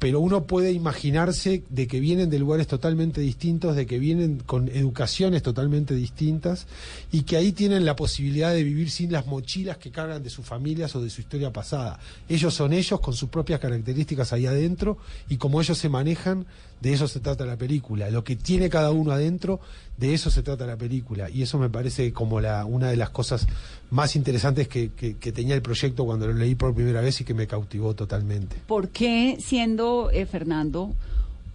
[0.04, 4.68] pero uno puede imaginarse de que vienen de lugares totalmente distintos, de que vienen con
[4.68, 6.68] educaciones totalmente distintas
[7.10, 10.46] y que ahí tienen la posibilidad de vivir sin las mochilas que cargan de sus
[10.46, 12.02] familias o de su historia pasada.
[12.28, 14.98] Ellos son ellos con sus propias características ahí adentro
[15.30, 16.48] y como ellos se manejan,
[16.82, 18.10] de eso se trata la película.
[18.10, 19.62] Lo que tiene cada uno adentro,
[19.96, 21.30] de eso se trata la película.
[21.30, 23.48] Y eso me parece como la, una de las cosas
[23.94, 27.24] más interesantes que, que- que tenía el proyecto cuando lo leí por primera vez y
[27.24, 28.56] que me cautivó totalmente.
[28.68, 30.92] ¿Por qué, siendo eh, Fernando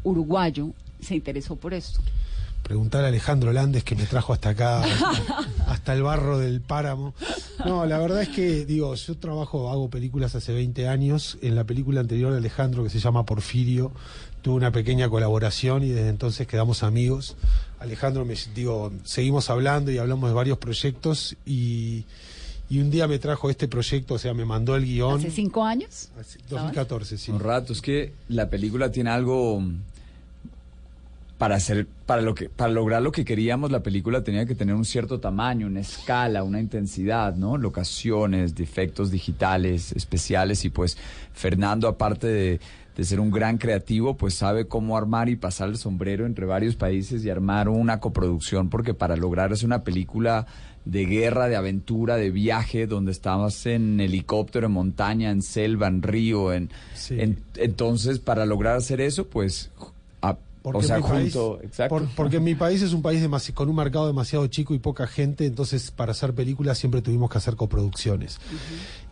[0.04, 0.70] uruguayo,
[1.00, 2.00] se interesó por esto?
[2.62, 4.82] Preguntar a Alejandro Landes que me trajo hasta acá,
[5.66, 7.14] hasta el barro del páramo.
[7.64, 11.38] No, la verdad es que, digo, yo trabajo, hago películas hace 20 años.
[11.40, 13.92] En la película anterior de Alejandro, que se llama Porfirio,
[14.42, 17.36] tuve una pequeña colaboración y desde entonces quedamos amigos.
[17.80, 22.04] Alejandro, me, digo, seguimos hablando y hablamos de varios proyectos y,
[22.70, 25.20] y un día me trajo este proyecto, o sea, me mandó el guion.
[25.20, 26.10] ¿Hace cinco años?
[26.50, 27.30] 2014, sí.
[27.30, 29.62] Un rato, es que la película tiene algo
[31.38, 34.74] para hacer, para lo que, para lograr lo que queríamos, la película tenía que tener
[34.74, 37.56] un cierto tamaño, una escala, una intensidad, ¿no?
[37.56, 40.98] Locaciones, defectos digitales, especiales, y pues
[41.32, 42.60] Fernando, aparte de,
[42.96, 46.74] de ser un gran creativo, pues sabe cómo armar y pasar el sombrero entre varios
[46.74, 50.46] países y armar una coproducción, porque para lograr hacer una película
[50.84, 56.02] de guerra, de aventura, de viaje, donde estabas en helicóptero, en montaña, en selva, en
[56.02, 56.70] río, en,
[57.20, 59.70] en- entonces para lograr hacer eso, pues,
[60.76, 61.88] a- o sea, mi país- junto, exacto.
[61.96, 65.06] por- porque mi país es un país demasi- con un mercado demasiado chico y poca
[65.06, 68.38] gente, entonces para hacer películas siempre tuvimos que hacer coproducciones.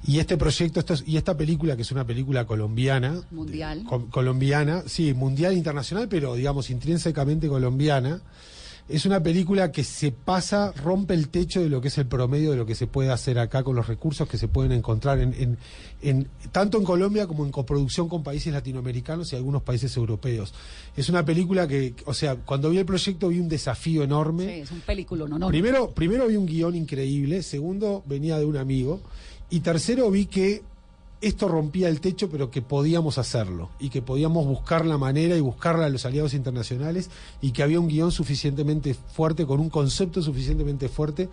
[0.07, 3.85] Y este proyecto, esto es- y esta película, que es una película colombiana, Mundial.
[3.88, 8.21] co- colombiana, sí, mundial internacional, pero digamos intrínsecamente colombiana.
[8.88, 12.53] Es una película que se pasa, rompe el techo de lo que es el promedio
[12.53, 15.35] de lo que se puede hacer acá con los recursos que se pueden encontrar en,
[15.35, 15.59] en-
[16.03, 20.55] en- tanto en Colombia como en coproducción con países latinoamericanos y algunos países europeos.
[20.96, 24.44] Es una película que, o sea, cuando vi el proyecto vi un desafío enorme.
[24.44, 25.49] Sí, es un película, no, no.
[25.49, 29.01] Primero, primero vi un guion increíble, segundo venía de un amigo
[29.51, 30.62] y tercero vi que
[31.20, 35.40] esto rompía el techo, pero que podíamos hacerlo y que podíamos buscar la manera y
[35.40, 40.22] buscarla a los aliados internacionales y que había un guion suficientemente fuerte, con un concepto
[40.22, 41.29] suficientemente fuerte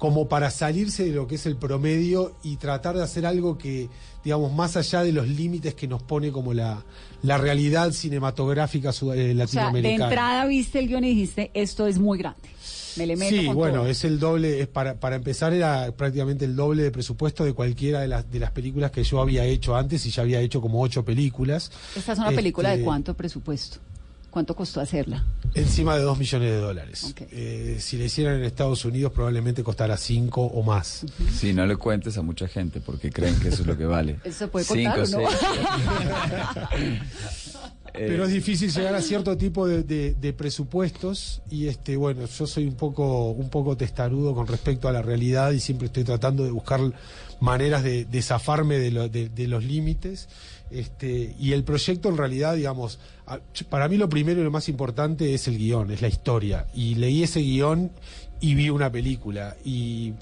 [0.00, 3.88] como para salirse de lo que es el promedio y tratar de hacer algo que,
[4.24, 6.82] digamos, más allá de los límites que nos pone como la,
[7.22, 10.04] la realidad cinematográfica sud- eh, O sea, de latinoamericana.
[10.06, 12.48] entrada viste el guion y dijiste, esto es muy grande.
[12.96, 13.86] Me le meto Sí, con bueno, todo.
[13.88, 18.00] es el doble, es para, para empezar era prácticamente el doble de presupuesto de cualquiera
[18.00, 20.80] de las, de las películas que yo había hecho antes y ya había hecho como
[20.80, 21.70] ocho películas.
[21.94, 23.78] Esta es una película de Este, cuánto presupuesto.
[24.30, 25.24] ¿Cuánto costó hacerla?
[25.54, 27.14] Encima de dos millones de dólares.
[27.32, 31.04] Eh, si la hicieran en Estados Unidos probablemente costara cinco o más.
[31.36, 34.20] Sí, no le cuentes a mucha gente porque creen que eso es lo que vale.
[34.24, 35.28] ¿Eso puede contar Cinco, o no?
[35.30, 37.00] seis.
[37.92, 42.24] Eh, Pero es difícil llegar a cierto tipo de, de- de presupuestos y este bueno
[42.26, 46.04] yo soy un poco un poco testarudo con respecto a la realidad y siempre estoy
[46.04, 46.80] tratando de buscar
[47.40, 50.28] maneras de, de zafarme de, lo- de- de los límites
[50.70, 53.00] este y el proyecto en realidad digamos
[53.68, 56.66] para mí lo primero y lo más importante es el guion es la historia.
[56.74, 57.90] Y leí ese guion
[58.40, 59.56] y vi una película.
[59.64, 60.14] Y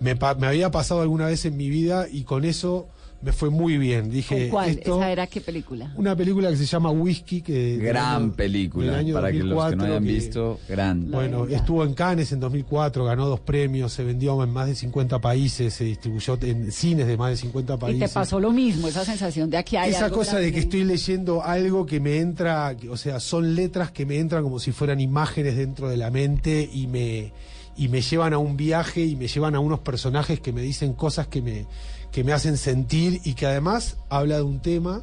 [0.00, 2.88] me, me había pasado alguna vez en mi vida y con eso
[3.22, 4.70] me fue muy bien dije ¿Con cuál?
[4.70, 5.92] esto ¿Esa era qué película?
[5.96, 8.98] una película que se llama Whisky que gran año- del película.
[8.98, 11.10] año Para que los que 2004, no hayan que- visto, gran.
[11.10, 15.20] bueno, estuvo en Cannes en 2004, ganó dos premios, se vendió en más de 50
[15.20, 18.10] países, se distribuyó en cines de más de 50 Y países.
[18.10, 20.84] te pasó lo mismo, esa sensación de aquí hay Esa algo cosa de que estoy
[20.84, 25.00] leyendo algo que me entra, o sea, son letras que me entran como si fueran
[25.00, 27.32] imágenes dentro de la mente y me
[27.74, 30.92] y me llevan a un viaje y me llevan a unos personajes que me dicen
[30.92, 31.64] cosas que me
[32.12, 35.02] que me hacen sentir y que además habla de un tema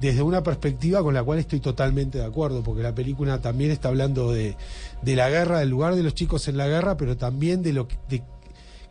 [0.00, 3.88] desde una perspectiva con la cual estoy totalmente de acuerdo, porque la película también está
[3.88, 4.56] hablando de,
[5.00, 7.86] de la guerra, del lugar de los chicos en la guerra, pero también de lo
[7.86, 8.22] que, de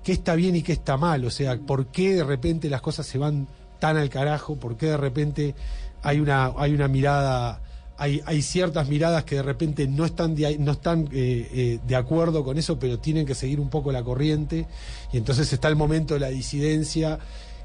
[0.03, 3.05] qué está bien y qué está mal, o sea, por qué de repente las cosas
[3.05, 3.47] se van
[3.79, 5.53] tan al carajo, por qué de repente
[6.01, 7.61] hay una, hay una mirada,
[8.01, 11.95] hay, hay ciertas miradas que de repente no están de, no están eh, eh, de
[11.95, 14.65] acuerdo con eso, pero tienen que seguir un poco la corriente,
[15.13, 17.19] y entonces está el momento de la disidencia,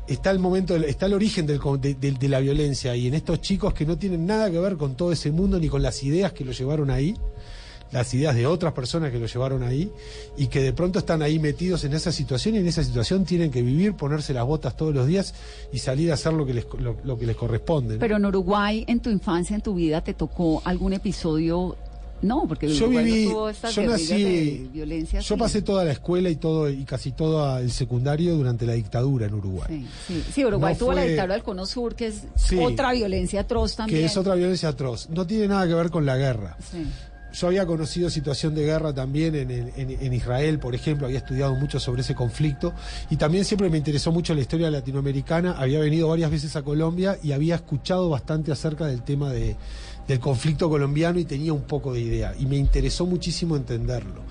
[0.06, 3.72] está el momento, está el origen del de- de la violencia, y en estos chicos
[3.72, 6.44] que no tienen nada que ver con todo ese mundo ni con las ideas que
[6.44, 7.16] lo llevaron ahí,
[7.92, 9.90] las ideas de otras personas que lo llevaron ahí
[10.36, 13.50] y que de pronto están ahí metidos en esa situación y en esa situación tienen
[13.50, 15.34] que vivir, ponerse las botas todos los días
[15.72, 17.94] y salir a hacer lo que les, lo, lo que les corresponde.
[17.94, 18.00] ¿no?
[18.00, 21.76] Pero en Uruguay, en tu infancia, en tu vida, ¿te tocó algún episodio
[22.22, 25.20] No, porque Yo Uruguay no viví, tuvo estas yo nací, de violencia.
[25.20, 29.26] yo pasé toda la escuela y todo y casi todo el secundario durante la dictadura
[29.26, 29.68] en Uruguay.
[29.68, 32.22] Sí, sí, sí, Uruguay No tuvo la dictadura del Cono Sur, que es
[32.60, 34.00] otra violencia atroz también.
[34.00, 35.08] que es otra violencia atroz.
[35.10, 36.56] No tiene nada que ver con la guerra.
[37.32, 41.54] Yo había conocido situación de guerra también en, en- en Israel, por ejemplo, había estudiado
[41.54, 42.72] mucho sobre ese conflicto
[43.10, 47.18] y también siempre me interesó mucho la historia latinoamericana, había venido varias veces a Colombia
[47.22, 49.54] y había escuchado bastante acerca del tema de,
[50.08, 54.22] del conflicto colombiano y tenía un poco de idea y me interesó muchísimo entenderlo,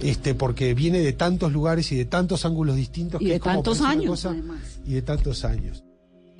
[0.00, 3.42] este, porque viene de tantos lugares y de tantos ángulos distintos Y que de es
[3.42, 4.36] como tantos años, cosa-
[4.86, 5.82] y de tantos años.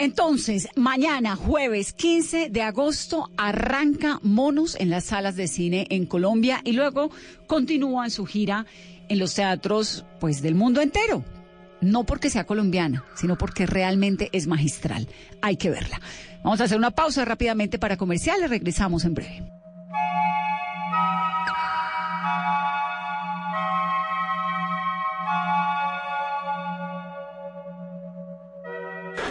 [0.03, 6.61] Entonces, mañana, jueves 15 de agosto, arranca Monos en las salas de cine en Colombia
[6.65, 7.13] y luego
[7.47, 8.67] continúa en su gira
[9.09, 11.25] en los teatros pues del mundo entero.
[11.81, 15.07] No porque sea colombiana, sino porque realmente es magistral.
[15.41, 16.01] Hay que verla.
[16.43, 18.51] Vamos a hacer una pausa rápidamente para comerciales.
[18.51, 19.62] Regresamos en breve.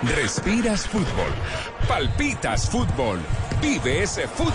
[0.03, 1.31] Respiras fútbol,
[1.87, 3.19] palpitas fútbol,
[3.61, 4.51] vive ese fútbol.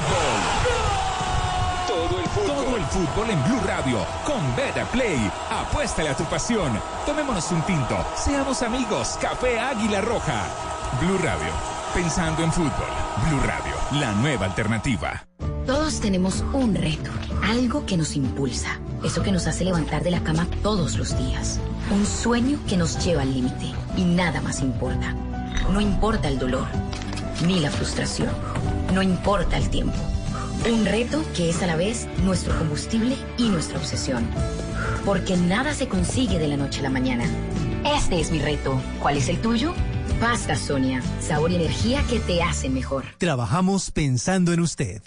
[1.87, 2.65] Todo el fútbol.
[2.65, 5.31] Todo el fútbol en Blue Radio con Beta Play.
[5.49, 6.73] Apuéstale a tu pasión.
[7.07, 7.97] Tomémonos un tinto.
[8.17, 9.17] Seamos amigos.
[9.21, 10.47] Café Águila Roja.
[11.01, 11.53] Blue Radio.
[11.95, 12.91] Pensando en fútbol.
[13.29, 14.01] Blue Radio.
[14.01, 15.27] La nueva alternativa.
[15.65, 17.11] Todos tenemos un reto,
[17.43, 21.59] algo que nos impulsa, eso que nos hace levantar de la cama todos los días,
[21.91, 25.15] un sueño que nos lleva al límite y nada más importa.
[25.73, 26.66] No importa el dolor,
[27.47, 28.31] ni la frustración,
[28.95, 29.97] no importa el tiempo.
[30.71, 34.27] Un reto que es a la vez nuestro combustible y nuestra obsesión.
[35.05, 37.25] Porque nada se consigue de la noche a la mañana.
[37.85, 38.81] Este es mi reto.
[39.01, 39.75] ¿Cuál es el tuyo?
[40.21, 43.05] Pasta Sonia, sabor y energía que te hacen mejor.
[43.19, 45.03] Trabajamos pensando en usted.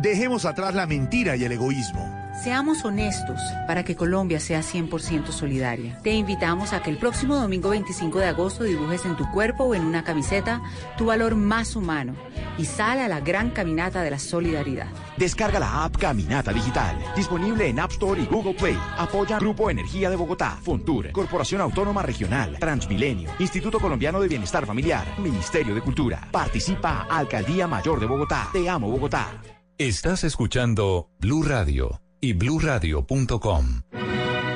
[0.00, 2.17] Dejemos atrás la mentira y el egoísmo.
[2.42, 5.98] Seamos honestos para que Colombia sea 100% solidaria.
[6.04, 9.74] Te invitamos a que el próximo domingo 25 de agosto dibujes en tu cuerpo o
[9.74, 10.62] en una camiseta
[10.96, 12.14] tu valor más humano
[12.56, 14.86] y sal a la gran caminata de la solidaridad.
[15.16, 18.78] Descarga la app Caminata Digital, disponible en App Store y Google Play.
[18.96, 25.18] Apoya Grupo Energía de Bogotá, Fontur, Corporación Autónoma Regional, Transmilenio, Instituto Colombiano de Bienestar Familiar,
[25.18, 26.28] Ministerio de Cultura.
[26.30, 28.48] Participa Alcaldía Mayor de Bogotá.
[28.52, 29.42] Te amo Bogotá.
[29.76, 33.82] Estás escuchando Blue Radio y bluradio.com.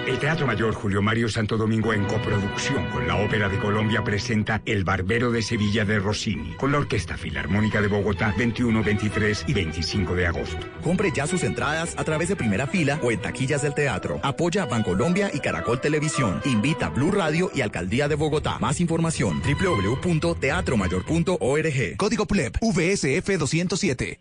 [0.07, 4.61] El Teatro Mayor Julio Mario Santo Domingo en coproducción con la Ópera de Colombia presenta
[4.67, 9.55] El Barbero de Sevilla de Rossini con la Orquesta Filarmónica de Bogotá 21, 23 y
[9.55, 10.67] 25 de agosto.
[10.83, 14.19] Compre ya sus entradas a través de primera fila o en taquillas del teatro.
[14.25, 16.41] Apoya Bancolombia y Caracol Televisión.
[16.45, 18.59] Invita Blue Radio y Alcaldía de Bogotá.
[18.59, 21.97] Más información www.teatromayor.org.
[21.97, 24.21] Código PLEP VSF 207.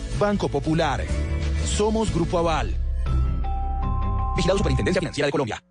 [0.21, 1.03] Banco Popular.
[1.65, 2.69] Somos Grupo Aval.
[4.35, 5.70] Vigilado Superintendencia Financiera de Colombia.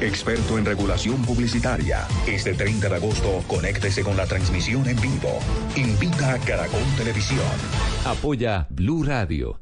[0.00, 2.06] experto en regulación publicitaria.
[2.26, 5.38] Este 30 de agosto, conéctese con la transmisión en vivo.
[5.76, 7.40] Invita a Caracol Televisión.
[8.04, 9.60] Apoya Blue Radio.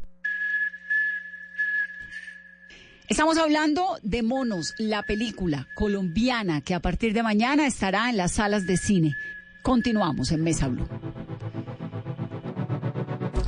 [3.09, 8.33] Estamos hablando de Monos, la película colombiana que a partir de mañana estará en las
[8.33, 9.17] salas de cine.
[9.63, 10.87] Continuamos en Mesa Blue.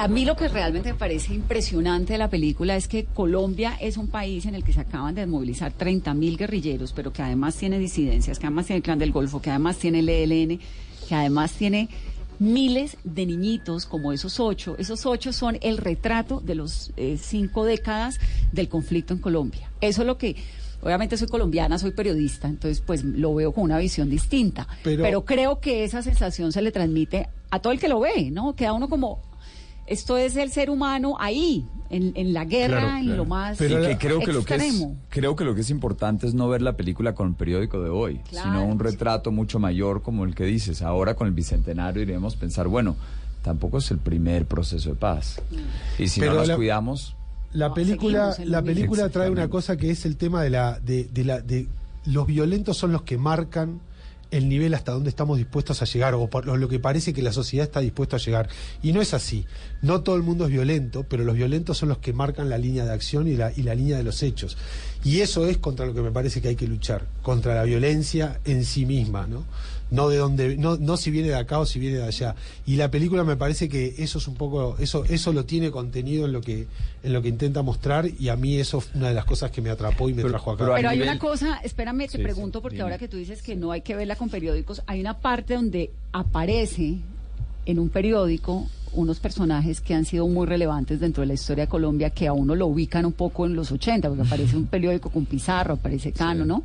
[0.01, 3.99] A mí lo que realmente me parece impresionante de la película es que Colombia es
[3.99, 7.55] un país en el que se acaban de desmovilizar 30 mil guerrilleros, pero que además
[7.57, 10.59] tiene disidencias, que además tiene el Clan del Golfo, que además tiene el ELN,
[11.07, 11.91] que además tiene
[12.39, 14.75] miles de niñitos como esos ocho.
[14.79, 18.19] Esos ocho son el retrato de los eh, cinco décadas
[18.53, 19.71] del conflicto en Colombia.
[19.83, 20.35] Eso es lo que
[20.83, 24.67] Obviamente soy colombiana, soy periodista, entonces pues lo veo con una visión distinta.
[24.83, 28.31] Pero- Pero, creo que esa sensación se le transmite a todo el que lo ve,
[28.31, 28.57] ¿no?
[28.57, 29.21] Queda uno como,
[29.91, 33.17] esto es el ser humano ahí, en, en la guerra, Claro, en claro.
[33.17, 33.67] lo más que
[33.99, 34.97] creo que lo que es extremo.
[35.11, 37.91] creo que lo que es importante es no ver la película con el periódico de
[37.91, 38.49] hoy, Claro.
[38.49, 40.81] sino un retrato mucho mayor como el que dices.
[40.83, 42.97] Ahora con el bicentenario iremos a pensar, bueno,
[43.43, 45.41] tampoco es el primer proceso de paz.
[45.99, 47.17] Y si Pero no nos la- cuidamos,
[47.53, 51.25] La película, la película trae una cosa que es el tema de la, de, de
[51.25, 51.67] la, de
[52.07, 53.81] los violentos son los que marcan
[54.31, 57.33] el nivel hasta donde estamos dispuestos a llegar o por lo que parece que la
[57.33, 58.49] sociedad está dispuesta a llegar
[58.83, 59.47] y no es así.
[59.83, 62.85] No todo el mundo es violento, pero los violentos son los que marcan la línea
[62.85, 64.57] de acción y la, y la línea de los hechos.
[65.05, 68.41] Y eso es contra lo que me parece que hay que luchar, contra la violencia
[68.45, 69.45] en sí misma, ¿no?
[69.91, 72.35] No de donde, no, no si viene de acá o si viene de allá.
[72.67, 76.27] Y la película me parece que eso es un poco, eso, eso lo tiene contenido
[76.27, 76.67] en lo que,
[77.03, 79.61] en lo que intenta mostrar, y a mí eso fue una de las cosas que
[79.61, 80.65] me atrapó y me trajo acá.
[80.77, 82.85] Pero hay una cosa, espérame, te Sí, pregunto, sí, porque dime.
[82.85, 85.91] ahora que tú dices que no hay que verla con periódicos, hay una parte donde
[86.13, 86.97] aparece
[87.67, 91.69] en un periódico unos personajes que han sido muy relevantes dentro de la historia de
[91.69, 95.11] Colombia, que a uno lo ubican un poco en los 80, porque aparece un periódico
[95.11, 96.65] con Pizarro, aparece Cano, ¿no?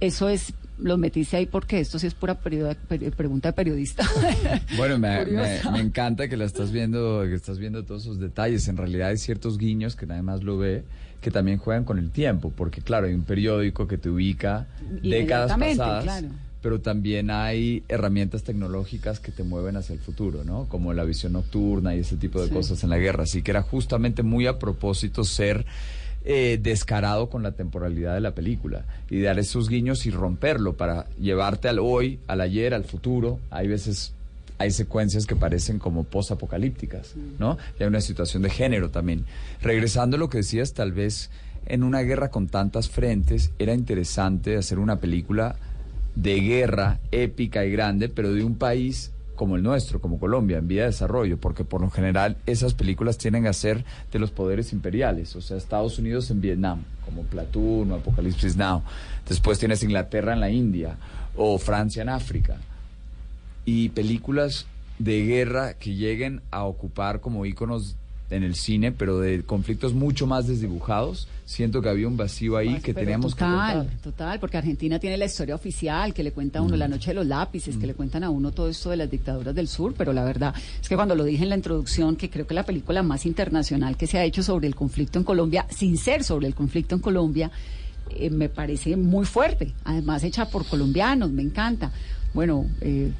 [0.00, 4.08] Eso es, lo metiste ahí porque esto sí es pura perio- per- pregunta de periodista.
[4.76, 5.70] Bueno, me, me- Curiosa.
[5.72, 8.68] me encanta que la estás viendo, que estás viendo todos esos detalles.
[8.68, 10.84] En realidad hay ciertos guiños que nadie más lo ve,
[11.20, 14.66] que también juegan con el tiempo, porque claro, hay un periódico que te ubica
[15.02, 16.28] décadas pasadas, claro.
[16.62, 20.66] pero también hay herramientas tecnológicas que te mueven hacia el futuro, ¿no?
[20.68, 22.54] Como la visión nocturna y ese tipo de Sí.
[22.54, 23.24] cosas en la guerra.
[23.24, 25.66] Así que era justamente muy a propósito ser
[26.24, 31.06] eh, descarado con la temporalidad de la película y dar esos guiños y romperlo para
[31.18, 33.38] llevarte al hoy, al ayer, al futuro.
[33.50, 34.12] Hay veces
[34.58, 37.56] hay secuencias que parecen como post-apocalípticas, ¿no?
[37.78, 39.24] Y hay una situación de género también.
[39.62, 41.30] Regresando a lo que decías, tal vez
[41.66, 45.56] en una guerra con tantas frentes era interesante hacer una película
[46.16, 50.66] de guerra épica y grande, pero de un país como el nuestro, como Colombia, en
[50.66, 54.72] vía de desarrollo, porque por lo general esas películas tienen a ser de los poderes
[54.72, 58.82] imperiales, o sea, Estados Unidos en Vietnam, como Platoon o Apocalipsis Now.
[59.28, 60.96] Después tienes Inglaterra en la India
[61.36, 62.56] o Francia en África.
[63.64, 64.66] Y películas
[64.98, 67.94] de guerra que lleguen a ocupar como íconos
[68.30, 71.28] en el cine, pero de conflictos mucho más desdibujados.
[71.46, 74.00] Siento que había un vacío ahí que teníamos que total, contar.
[74.02, 77.14] total, porque Argentina tiene la historia oficial que le cuenta a uno la noche de
[77.14, 80.12] los lápices, que le cuentan a uno todo esto de las dictaduras del sur, pero
[80.12, 83.02] la verdad es que cuando lo dije en la introducción, que creo que la película
[83.02, 86.54] más internacional que se ha hecho sobre el conflicto en Colombia, sin ser sobre el
[86.54, 87.50] conflicto en Colombia,
[88.10, 91.90] eh, me parece muy fuerte, además hecha por colombianos, me encanta.
[92.34, 93.10] Bueno, eh,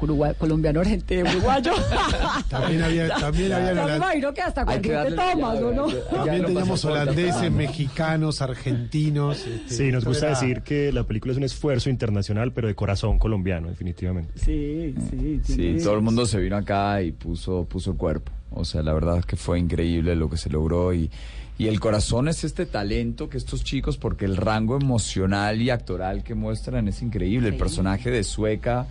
[0.00, 1.72] Uruguay- colombiano argentino, uruguayo.
[2.48, 5.86] También había, también había me imagino que hasta cuando te tomas, ¿o no?
[5.88, 9.46] También teníamos holandeses, mexicanos, argentinos.
[9.46, 12.68] este, Sí, nos esto gusta era- decir que la película es un esfuerzo internacional, pero
[12.68, 14.32] de corazón colombiano, definitivamente.
[14.36, 15.40] Sí, sí.
[15.44, 18.32] Sí, todo el mundo se vino acá y puso, puso el cuerpo.
[18.50, 21.10] O sea, la verdad es que fue increíble lo que se logró y,
[21.58, 26.24] y el corazón es este talento que estos chicos, porque el rango emocional y actoral
[26.24, 27.48] que muestran es increíble.
[27.48, 28.86] El personaje de Sueca,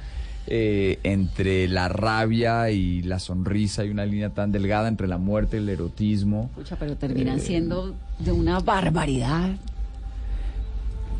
[0.47, 5.57] eh, entre la rabia y la sonrisa, hay una línea tan delgada entre la muerte
[5.57, 6.49] y el erotismo.
[6.55, 9.55] Pucha, pero terminan Eh, siendo de una barbaridad.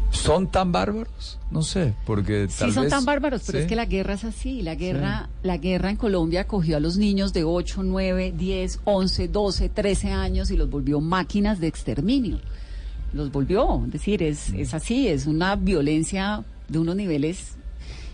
[0.10, 1.38] ¿Son tan bárbaros?
[1.52, 3.64] No sé, porque tal Sí, son vez- tan bárbaros, pero Sí.
[3.64, 4.62] es que la guerra es así.
[4.62, 9.28] La guerra, la guerra en Colombia cogió a los niños de 8, 9, 10, 11,
[9.28, 12.40] 12, 13 años y los volvió máquinas de exterminio.
[13.14, 13.84] Los volvió.
[13.86, 17.56] Es decir, es, es así, es una violencia de unos niveles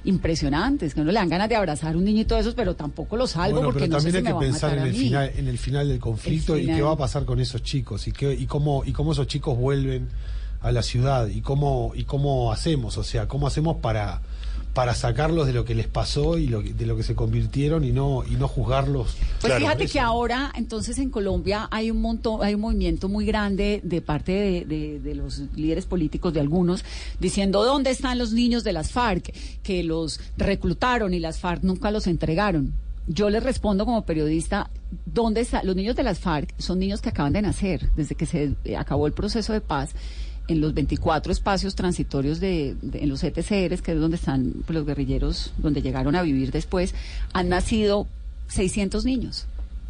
[0.05, 2.75] impresionantes, que uno le dan ganas de abrazar a un niño y todo eso, pero
[2.75, 4.69] tampoco lo salvo Bueno, porque pero no sé si hay me que va a pensar
[4.71, 4.99] matar en a el mí.
[4.99, 8.11] final, en el final del conflicto y qué va a pasar con esos chicos y
[8.11, 10.09] qué y cómo y cómo esos chicos vuelven
[10.61, 14.21] a la ciudad y cómo y cómo hacemos, o sea, cómo hacemos para
[14.73, 17.83] para sacarlos de lo que les pasó y lo que- de lo que se convirtieron
[17.83, 19.15] y no y no juzgarlos.
[19.41, 23.81] Pues fíjate que ahora, entonces en Colombia hay un montón, hay un movimiento muy grande
[23.83, 26.83] de parte de, de- de los líderes políticos, de algunos,
[27.19, 31.91] diciendo dónde están los niños de las FARC, que los reclutaron y las FARC nunca
[31.91, 32.73] los entregaron.
[33.05, 34.69] Yo les respondo como periodista,
[35.05, 36.53] ¿dónde están los niños de las FARC?
[36.57, 39.91] Son niños que acaban de nacer, desde que se acabó el proceso de paz
[40.47, 44.75] en los 24 espacios transitorios de, de- en los ETCRs, que es donde están pues,
[44.75, 46.93] los guerrilleros, donde llegaron a vivir después,
[47.33, 48.07] han nacido
[48.49, 49.45] 600 niños.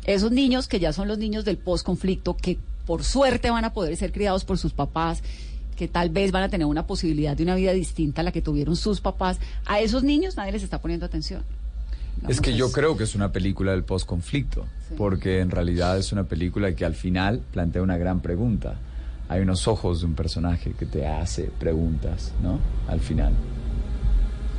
[0.06, 3.96] Esos niños que ya son los niños del posconflicto, que por suerte van a poder
[3.98, 5.24] ser criados por sus papás,
[5.78, 8.42] que tal vez van a tener una posibilidad de una vida distinta a la que
[8.42, 11.42] tuvieron sus papás, a esos niños nadie les está poniendo atención.
[12.30, 16.26] Es que yo creo que es una película del posconflicto, porque en realidad es una
[16.26, 18.76] película que al final plantea una gran pregunta.
[19.34, 22.60] Hay unos ojos de un personaje que te hace preguntas, ¿no?
[22.88, 23.34] Al final.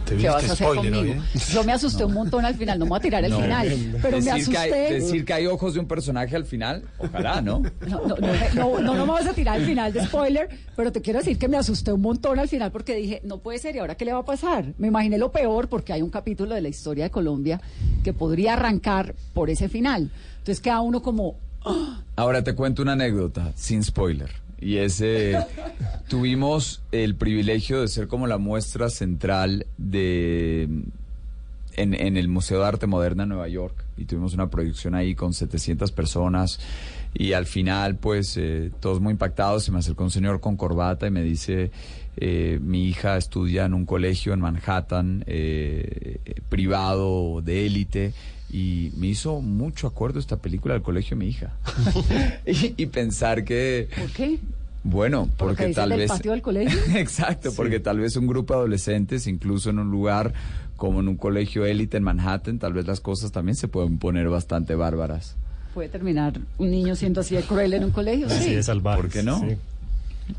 [0.06, 1.14] ¿Qué vas a hacer conmigo?
[1.52, 3.40] Yo me asusté un montón al final, no me voy a tirar el No.
[3.40, 3.68] final,
[4.02, 4.94] pero me Decir que hay- asusté.
[4.94, 7.62] decir que hay ojos de un personaje al final, ojalá, ¿no?
[7.88, 10.92] No, no, no, no, no, no me vas a tirar el final de spoiler, pero
[10.92, 13.76] te quiero decir que me asusté un montón al final porque dije, no puede ser,
[13.76, 14.66] ¿y ahora qué le va a pasar?
[14.76, 17.60] Me imaginé lo peor porque hay un capítulo de la historia de Colombia
[18.02, 20.10] que podría arrancar por ese final.
[20.40, 21.36] Entonces queda uno como,
[22.16, 24.30] Ahora te cuento una anécdota, sin spoiler.
[24.60, 25.36] Y es, eh,
[26.08, 30.68] tuvimos el privilegio de ser como la muestra central de
[31.76, 33.84] en, en el Museo de Arte Moderna en Nueva York.
[33.96, 36.60] Y tuvimos una proyección ahí con 700 personas.
[37.12, 39.64] Y al final, pues, eh, todos muy impactados.
[39.64, 41.70] Se me acercó un señor con corbata y me dice,
[42.16, 48.12] eh, mi hija estudia en un colegio en Manhattan, eh, eh, privado, de élite.
[48.54, 51.54] Y me hizo mucho acuerdo esta película del colegio de mi hija.
[52.46, 53.88] y, y pensar que...
[53.98, 54.38] ¿por qué?
[54.84, 56.08] Bueno, ¿Por lo que porque tal vez...
[56.08, 56.78] patio del colegio?
[56.94, 60.32] Exacto, porque tal vez un grupo de adolescentes, incluso en un lugar
[60.76, 64.28] como en un colegio élite en Manhattan, tal vez las cosas también se pueden poner
[64.28, 65.34] bastante bárbaras.
[65.72, 68.28] puede terminar un niño siendo así de cruel en un colegio.
[68.28, 68.54] Así sí.
[68.54, 69.02] de salvajes.
[69.02, 69.40] ¿Por qué no?
[69.40, 69.56] sí.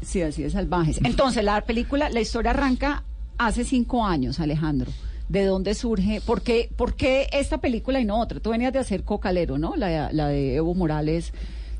[0.01, 0.99] Sí, así de salvajes.
[1.03, 3.03] Entonces, la película, la historia arranca
[3.37, 4.91] hace cinco años, Alejandro.
[5.29, 6.21] ¿De dónde surge?
[6.21, 8.39] ¿Por qué, por qué esta película y no otra?
[8.39, 9.75] Tú venías de hacer Cocalero, ¿no?
[9.75, 11.33] La, la de Evo Morales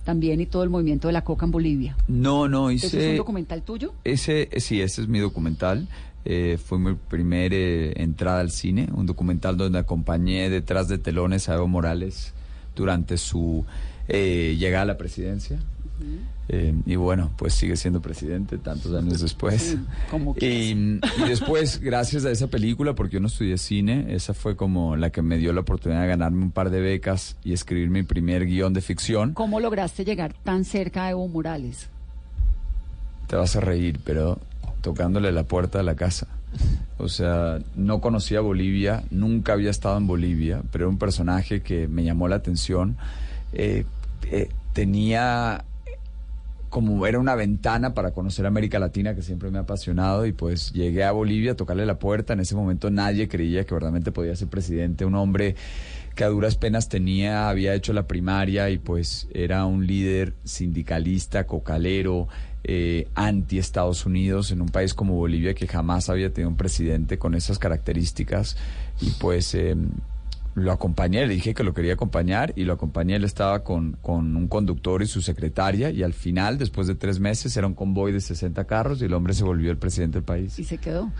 [0.03, 1.97] también y todo el movimiento de la coca en Bolivia.
[2.07, 3.15] No, no, ¿Ese es un hice...
[3.17, 3.93] documental tuyo?
[4.03, 5.87] Ese, eh, sí, ese es mi documental.
[6.25, 7.55] Eh, fue mi primera
[8.01, 12.33] entrada al cine, un documental donde acompañé detrás de telones a Evo Morales
[12.75, 13.63] durante su
[14.07, 15.59] eh, llegada a la presidencia.
[16.47, 19.77] Eh, y bueno, pues sigue siendo presidente tantos años después.
[20.11, 24.55] Como y, y después, gracias a esa película, porque yo no estudié cine, esa fue
[24.55, 27.89] como la que me dio la oportunidad de ganarme un par de becas y escribir
[27.89, 29.33] mi primer guion de ficción.
[29.33, 31.89] ¿Cómo lograste llegar tan cerca a Evo Morales?
[33.27, 34.39] Te vas a reír, pero
[34.81, 36.27] tocándole la puerta de la casa.
[36.97, 41.87] O sea, no conocía Bolivia, nunca había estado en Bolivia, pero era un personaje que
[41.87, 42.97] me llamó la atención.
[43.51, 43.83] Eh,
[44.31, 45.65] eh, tenía
[46.76, 50.73] como era una ventana para conocer América Latina que siempre me ha apasionado y pues
[50.73, 52.34] llegué a Bolivia a tocarle la puerta.
[52.34, 55.55] En ese momento nadie creía que verdaderamente podía ser presidente, un hombre
[56.15, 61.47] que a duras penas tenía, había hecho la primaria y pues era un líder sindicalista,
[61.47, 62.28] cocalero,
[62.65, 67.17] eh, anti Estados Unidos en un país como Bolivia que jamás había tenido un presidente
[67.17, 68.57] con esas características
[68.99, 69.78] y pues eh,
[70.55, 74.37] lo acompañé, le dije que lo quería acompañar y lo acompañé, él estaba con, con
[74.37, 78.13] un conductor y su secretaria y al final, después de tres meses, era un convoy
[78.13, 80.57] de 60 carros y el hombre se volvió el presidente del país.
[80.57, 81.11] Y se quedó.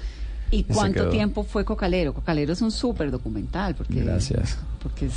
[0.52, 1.10] ¿Y cuánto quedó.
[1.10, 2.14] tiempo fue Cocalero?
[2.14, 4.58] Cocalero es un súper documental porque Gracias.
[4.82, 5.14] porque es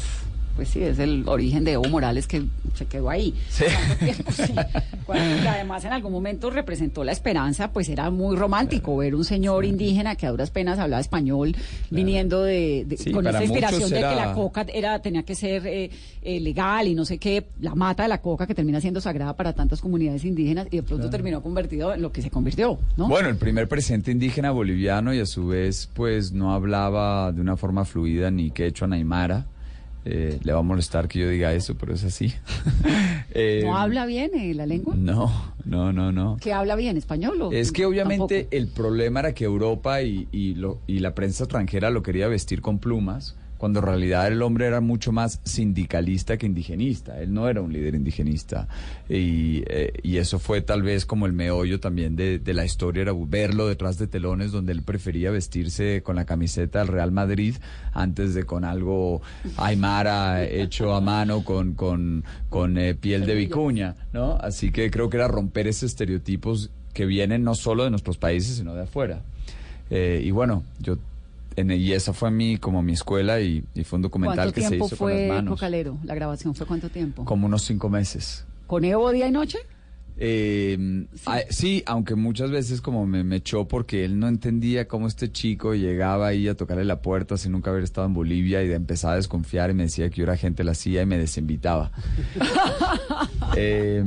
[0.59, 2.43] pues sí, es el origen de Evo Morales que
[2.75, 3.33] se quedó ahí.
[3.49, 3.63] Sí.
[3.65, 4.33] ¿Cuánto tiempo?
[4.33, 4.53] Sí.
[5.07, 9.25] Cuando- que además en algún momento representó la esperanza, pues era muy romántico ver un
[9.25, 11.55] señor indígena que a duras penas hablaba español,
[11.91, 15.65] viniendo de, de- Sí, con esa inspiración de que la coca era tenía que ser
[15.65, 15.91] eh,
[16.23, 19.37] eh, legal y no sé qué, la mata de la coca que termina siendo sagrada
[19.37, 23.07] para tantas comunidades indígenas y de pronto terminó convertido en lo que se convirtió, ¿no?
[23.07, 27.57] Bueno, el primer presidente indígena boliviano y a su vez pues no hablaba de una
[27.57, 29.47] forma fluida ni quechua ni aymara.
[30.11, 32.33] Eh, le va a molestar que yo diga eso, pero es así.
[33.35, 34.95] Eh, ¿No habla bien eh, la lengua?
[34.97, 35.31] No,
[35.67, 36.39] no, no, no.
[36.41, 37.41] ¿Que habla bien español?
[37.43, 38.57] o Es que obviamente tampoco?
[38.57, 42.63] el problema era que Europa y, y, lo- y la prensa extranjera lo quería vestir
[42.63, 47.21] con plumas, cuando en realidad el hombre era mucho más sindicalista que indigenista.
[47.21, 48.69] Él no era un líder indigenista.
[49.09, 53.03] Y, eh, y eso fue tal vez como el meollo también de, de la historia,
[53.03, 57.57] era verlo detrás de telones donde él prefería vestirse con la camiseta del Real Madrid
[57.93, 59.21] antes de con algo
[59.57, 64.37] aymara hecho a mano con, con, con eh, piel de vicuña, ¿no?
[64.41, 68.57] Así que creo que era romper esos estereotipos que vienen no solo de nuestros países,
[68.57, 69.23] sino de afuera.
[69.91, 70.99] Eh, y bueno, yo
[71.59, 74.61] en, y esa fue mi como mi escuela y, y fue un documental ¿Cuánto que
[74.63, 75.55] se hizo con las fue manos.
[75.55, 75.99] Cocalero?
[76.05, 77.25] ¿La grabación fue cuánto tiempo?
[77.25, 78.47] Como unos cinco meses.
[78.67, 79.59] ¿Con Evo día y noche?
[80.21, 81.07] Eh,
[81.49, 81.85] sí.
[81.87, 86.27] aunque muchas veces como me, me echó porque él no entendía cómo este chico llegaba
[86.27, 89.17] ahí a tocarle la puerta sin nunca haber estado en Bolivia y de empezaba a
[89.17, 91.93] desconfiar y me decía que yo era gente la hacía y me desinvitaba.
[93.57, 94.05] Eh,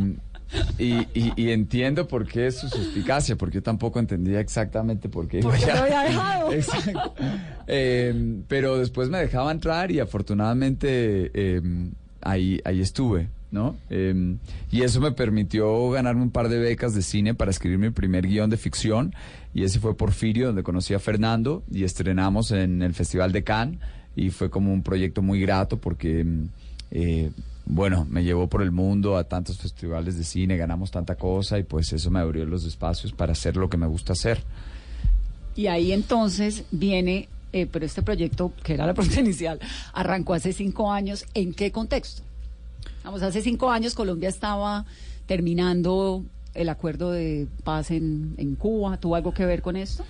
[0.78, 5.28] y, y- y entiendo por qué es su suspicacia, porque yo tampoco entendía exactamente por
[5.28, 5.40] qué.
[5.40, 6.00] ¿Por qué iba lo allá.
[6.02, 6.52] había dejado?
[6.54, 7.14] Exacto.
[7.68, 11.62] Eh, pero después me dejaba entrar y afortunadamente eh,
[12.22, 13.78] ahí, ahí estuve, ¿no?
[13.90, 14.36] Eh,
[14.72, 18.28] y eso me permitió ganarme un par de becas de cine para escribir mi primer
[18.28, 19.14] guion de ficción.
[19.54, 23.80] Y ese fue Porfirio, donde conocí a Fernando y estrenamos en el Festival de Cannes.
[24.16, 26.26] Y fue como un proyecto muy grato porque...
[26.92, 27.32] eh,
[27.74, 31.64] bueno, me llevó por el mundo a tantos festivales de cine, ganamos tanta cosa y
[31.64, 34.44] pues eso me abrió los espacios para hacer lo que me gusta hacer.
[35.56, 39.58] Y ahí entonces viene, eh, pero este proyecto, que era la pregunta inicial,
[39.94, 41.26] arrancó hace cinco años.
[41.34, 42.24] ¿En qué contexto?
[43.06, 44.86] Vamos, hace cinco años Colombia estaba
[45.26, 48.98] terminando el acuerdo de paz en, en Cuba.
[48.98, 50.04] ¿Tuvo algo que ver con esto?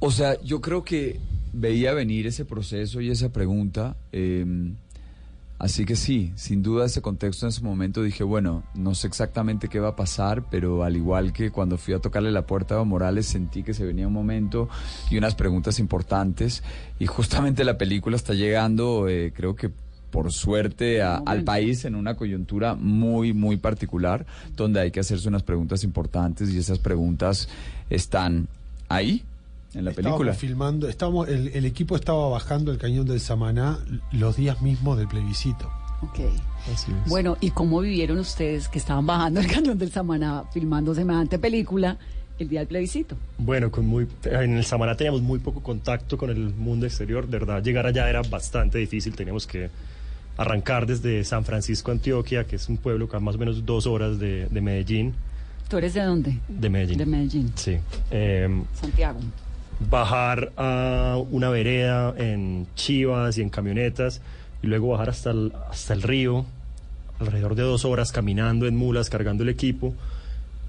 [0.00, 1.18] O sea, yo creo que
[1.54, 3.96] veía venir ese proceso y esa pregunta.
[4.12, 4.44] eh,
[5.58, 9.68] así que sí, sin duda ese contexto en ese momento dije, bueno, no sé exactamente
[9.68, 12.76] qué va a pasar, pero al igual que cuando fui a tocarle la puerta a
[12.78, 14.68] Evo Morales, sentí que se venía un momento
[15.10, 16.62] y unas preguntas importantes.
[16.98, 19.70] Y justamente la película está llegando, eh, creo que
[20.10, 24.24] por suerte, a- al país en una coyuntura muy, muy particular,
[24.56, 27.48] donde hay que hacerse unas preguntas importantes y esas preguntas
[27.90, 28.48] están
[28.88, 29.24] ahí,
[29.78, 30.34] en la Estábamos película.
[30.34, 33.78] filmando, estábamos, el, el equipo estaba bajando el cañón del Samaná
[34.12, 35.70] los días mismos del plebiscito.
[36.02, 36.20] Ok.
[37.06, 41.96] Bueno, ¿y cómo vivieron ustedes que estaban bajando el cañón del Samaná filmando semejante película
[42.38, 43.16] el día del plebiscito?
[43.38, 47.26] Bueno, con muy, en el Samaná teníamos muy poco contacto con el mundo exterior.
[47.26, 49.14] De verdad, llegar allá era bastante difícil.
[49.14, 49.70] Teníamos que
[50.36, 53.86] arrancar desde San Francisco, Antioquia, que es un pueblo que a más o menos dos
[53.86, 55.14] horas de, de Medellín.
[55.68, 56.38] ¿Tú eres de dónde?
[56.48, 56.98] De Medellín.
[56.98, 57.52] De Medellín.
[57.56, 57.76] Sí.
[58.10, 59.18] Em, Santiago.
[59.80, 64.20] Bajar a una vereda en chivas y en camionetas
[64.62, 66.44] y luego bajar hasta el, hasta el río,
[67.20, 69.94] alrededor de dos horas caminando en mulas, cargando el equipo.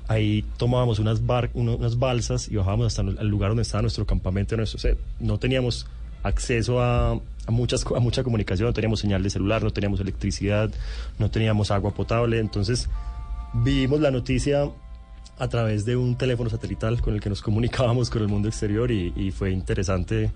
[0.07, 4.57] Ahí tomábamos unas, bar- unas balsas y bajábamos hasta el lugar donde estaba nuestro campamento.
[4.57, 4.97] Nuestro, set.
[5.19, 5.85] no teníamos
[6.23, 10.71] acceso a, muchas, a mucha comunicación, no teníamos señal de celular, no teníamos electricidad,
[11.19, 12.39] no teníamos agua potable.
[12.39, 12.89] Entonces
[13.53, 14.69] vimos la noticia
[15.39, 18.91] a través de un teléfono satelital con el que nos comunicábamos con el mundo exterior
[18.91, 20.31] y, y fue interesante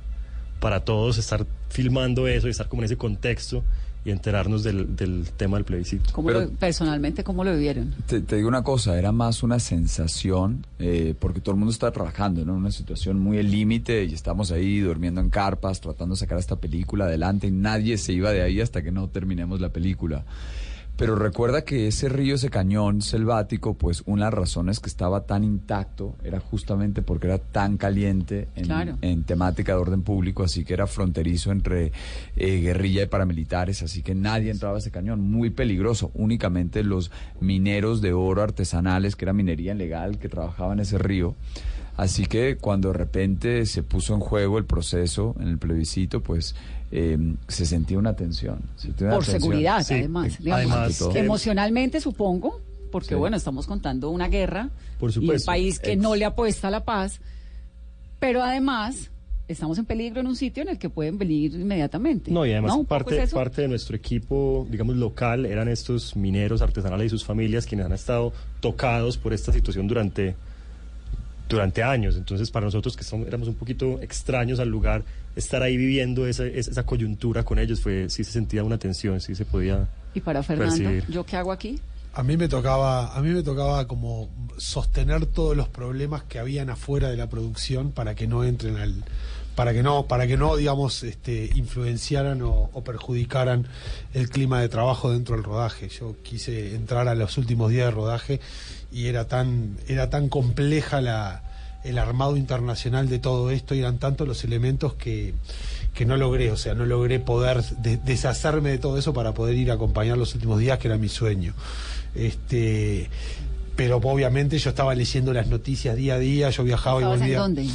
[0.60, 3.64] para todos estar filmando eso y estar como en ese contexto
[4.06, 6.10] y enterarnos del, del tema del plebiscito.
[6.14, 7.94] ¿Cómo lo- personalmente, ¿cómo lo vivieron?
[8.06, 11.90] Te, te digo una cosa, era más una sensación, eh, porque todo el mundo está
[11.92, 12.54] trabajando, ¿no?
[12.54, 16.38] En una situación muy al límite y estamos ahí durmiendo en carpas, tratando de sacar
[16.38, 20.26] esta película adelante y nadie se iba de ahí hasta que no terminemos la película.
[20.96, 25.26] Pero recuerda que ese río, ese cañón selvático, pues una de las razones que estaba
[25.26, 28.98] tan intacto era justamente porque era tan caliente en, Claro.
[29.02, 31.92] en temática de orden público, así que era fronterizo entre
[32.36, 36.12] eh, guerrilla y paramilitares, así que nadie entraba a ese cañón, muy peligroso.
[36.14, 41.36] Únicamente los mineros de oro artesanales, que era minería ilegal, que trabajaban en ese río.
[41.98, 46.56] Así que cuando de repente se puso en juego el proceso en el plebiscito, pues
[46.96, 47.18] eh,
[47.48, 48.60] se sentía una tensión.
[48.76, 49.42] se sentía una Por tensión.
[49.42, 50.38] seguridad, Sí, además.
[50.38, 50.72] digamos.
[50.72, 51.16] además, todo.
[51.16, 53.16] Emocionalmente, supongo, porque Sí.
[53.16, 54.70] bueno, estamos contando una guerra
[55.00, 57.20] Por y un país que Ex- no le apuesta a la paz,
[58.20, 59.10] pero además
[59.48, 62.32] estamos en peligro en un sitio en el que pueden venir inmediatamente.
[62.32, 66.16] No, y además ¿Un poco parte, es parte de nuestro equipo, digamos, local, eran estos
[66.16, 68.32] mineros artesanales y sus familias quienes han estado
[68.62, 70.36] tocados por esta situación durante,
[71.54, 72.16] durante años.
[72.18, 75.04] Entonces, para nosotros que son- éramos un poquito extraños al lugar,
[75.36, 79.22] estar ahí viviendo esa, esa esa coyuntura con ellos, fue sí se sentía una tensión,
[79.22, 81.06] sí se podía Y para Fernando, percibir.
[81.10, 81.80] ¿yo qué hago aquí?
[82.16, 86.70] A mí me tocaba, a mí me tocaba como sostener todos los problemas que habían
[86.70, 89.04] afuera de la producción para que no entren al,
[89.56, 93.66] para que no, para que no, digamos, este, influenciaran o, o perjudicaran
[94.14, 95.90] el clima de trabajo dentro del rodaje.
[95.90, 98.40] Yo quise entrar a los últimos días de rodaje
[98.94, 101.42] y era tan, era tan compleja la,
[101.84, 105.34] el armado internacional de todo esto y eran tantos los elementos que,
[105.94, 109.56] que no logré, o sea, no logré poder de- deshacerme de todo eso para poder
[109.56, 111.54] ir a acompañar los últimos días, que era mi sueño.
[112.16, 113.10] Este,
[113.76, 117.26] pero obviamente yo estaba leyendo las noticias día a día, yo viajaba y ¿Estabas en
[117.26, 117.40] volvía.
[117.40, 117.68] dónde?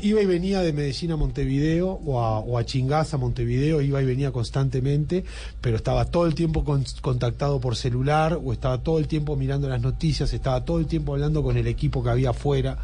[0.00, 4.04] Iba y venía de Medellín a Montevideo o a, o a Chingaza, Montevideo, iba y
[4.04, 5.24] venía constantemente,
[5.60, 9.68] pero estaba todo el tiempo con- contactado por celular o estaba todo el tiempo mirando
[9.68, 12.78] las noticias, estaba todo el tiempo hablando con el equipo que había afuera,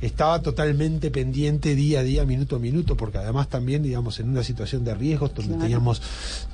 [0.00, 4.44] estaba totalmente pendiente día a día, minuto a minuto, porque además también, digamos, en una
[4.44, 5.62] situación de riesgos donde Claro.
[5.64, 6.02] teníamos,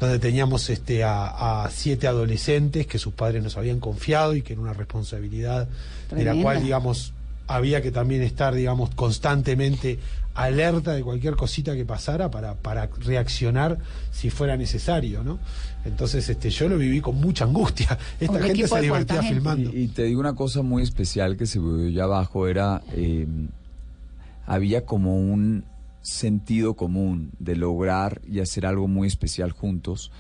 [0.01, 4.55] donde teníamos este a, a siete adolescentes que sus padres nos habían confiado y que
[4.55, 5.69] era una responsabilidad
[6.11, 7.13] de la cual, digamos,
[7.51, 9.99] había que también estar, digamos, constantemente
[10.35, 13.79] alerta de cualquier cosita que pasara para, para reaccionar
[14.13, 15.41] si fuera necesario, ¿no?
[15.85, 17.99] Entonces, este, yo lo viví con mucha angustia.
[18.21, 19.71] Esta gente se divertía filmando.
[19.71, 23.27] Y, y te digo una cosa muy especial que se vio allá abajo, era, eh,
[24.47, 25.65] había como un
[26.03, 30.13] sentido común de lograr y hacer algo muy especial juntos.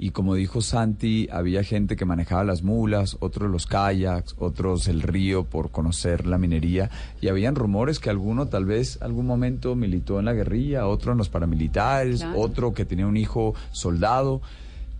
[0.00, 5.02] Y como dijo Santi, había gente que manejaba las mulas, otros los kayaks, otros el
[5.02, 6.88] río por conocer la minería.
[7.20, 11.18] Y habían rumores que alguno tal vez algún momento militó en la guerrilla, otro en
[11.18, 12.38] los paramilitares, Claro.
[12.40, 14.40] otro que tenía un hijo soldado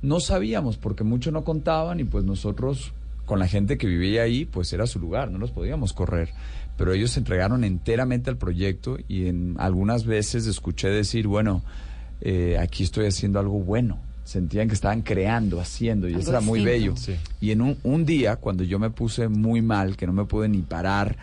[0.03, 2.93] no sabíamos porque muchos no contaban y pues nosotros
[3.27, 6.31] con la gente que vivía ahí pues era su lugar, no los podíamos correr.
[6.77, 11.63] Pero ellos se entregaron enteramente al proyecto y en algunas veces escuché decir, bueno,
[12.21, 13.99] eh, aquí estoy haciendo algo bueno.
[14.29, 16.95] Sentían que estaban creando, haciendo, y Algo eso era muy bello.
[16.97, 17.17] Sí.
[17.41, 20.51] Y en un, un día, cuando yo me puse muy mal, que no me pude
[20.51, 21.17] ni parar,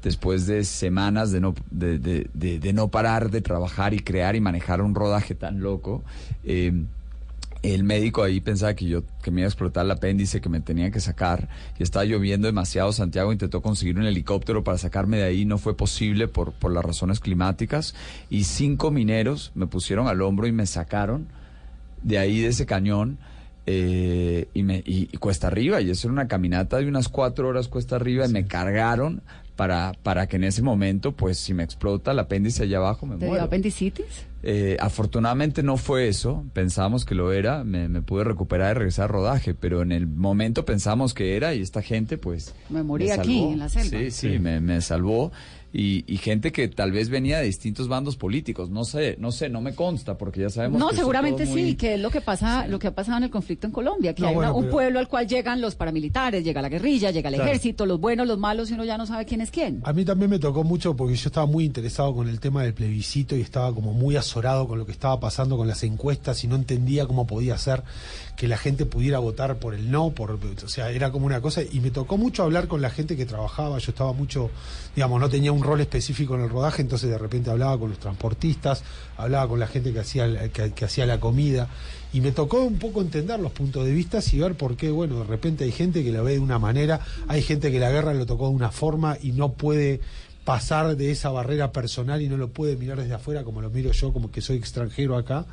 [0.00, 4.36] después de semanas de no, de, de- de- de no parar de trabajar y crear
[4.36, 6.04] y manejar un rodaje tan loco,
[6.44, 6.72] eh,
[7.64, 10.60] el médico ahí pensaba que yo que me iba a explotar el apéndice, que me
[10.60, 11.48] tenía que sacar,
[11.80, 12.92] y estaba lloviendo demasiado.
[12.92, 16.84] Santiago intentó conseguir un helicóptero para sacarme de ahí, no fue posible por, por las
[16.84, 17.94] razones climáticas,
[18.30, 21.26] y cinco mineros me pusieron al hombro y me sacaron
[22.02, 23.18] de ahí de ese cañón
[23.66, 27.46] eh, y, me, y, y cuesta arriba y eso era una caminata de unas cuatro
[27.48, 29.22] horas cuesta arriba y me cargaron
[29.54, 33.14] para, para que en ese momento pues si me explota el apéndice allá abajo me
[33.14, 33.44] ¿Te dio muero.
[33.44, 34.26] apendicitis?
[34.42, 39.04] Eh, afortunadamente no fue eso, pensábamos que lo era, me, me pude recuperar y regresar
[39.04, 42.52] a rodaje, pero en el momento pensamos que era y esta gente pues...
[42.68, 43.88] Me morí me aquí, en la selva.
[43.90, 44.38] Sí, sí, Sí.
[44.40, 45.30] Me, me salvó
[45.72, 49.48] y, y gente que tal vez venía de distintos bandos políticos, no sé, no sé,
[49.48, 52.20] no me consta porque ya sabemos No, que seguramente muy- sí, que es lo que
[52.20, 54.62] pasa, lo que ha pasado en el conflicto en Colombia, que No, hay una- un
[54.64, 57.48] pero- pueblo al cual llegan los paramilitares, llega la guerrilla, llega el Claro.
[57.50, 59.80] ejército, los buenos, los malos, y uno ya no sabe quién es quién.
[59.84, 62.74] A mí también me tocó mucho porque yo estaba muy interesado con el tema del
[62.74, 66.48] plebiscito y estaba como muy azorado con lo que estaba pasando con las encuestas y
[66.48, 67.82] no entendía cómo podía ser
[68.36, 71.62] que la gente pudiera votar por el no, por, o sea, era como una cosa
[71.62, 74.50] y me tocó mucho hablar con la gente que trabajaba, yo estaba mucho,
[74.96, 77.98] digamos, no tenía un rol específico en el rodaje, entonces de repente hablaba con los
[77.98, 78.82] transportistas,
[79.16, 81.68] hablaba con la gente que hacía que, que hacía la comida
[82.12, 85.20] y me tocó un poco entender los puntos de vista y ver por qué, bueno,
[85.20, 88.12] de repente hay gente que la ve de una manera, hay gente que la guerra
[88.12, 90.00] lo tocó de una forma y no puede
[90.44, 93.92] pasar de esa barrera personal y no lo puede mirar desde afuera como lo miro
[93.92, 95.46] yo, como que soy extranjero acá.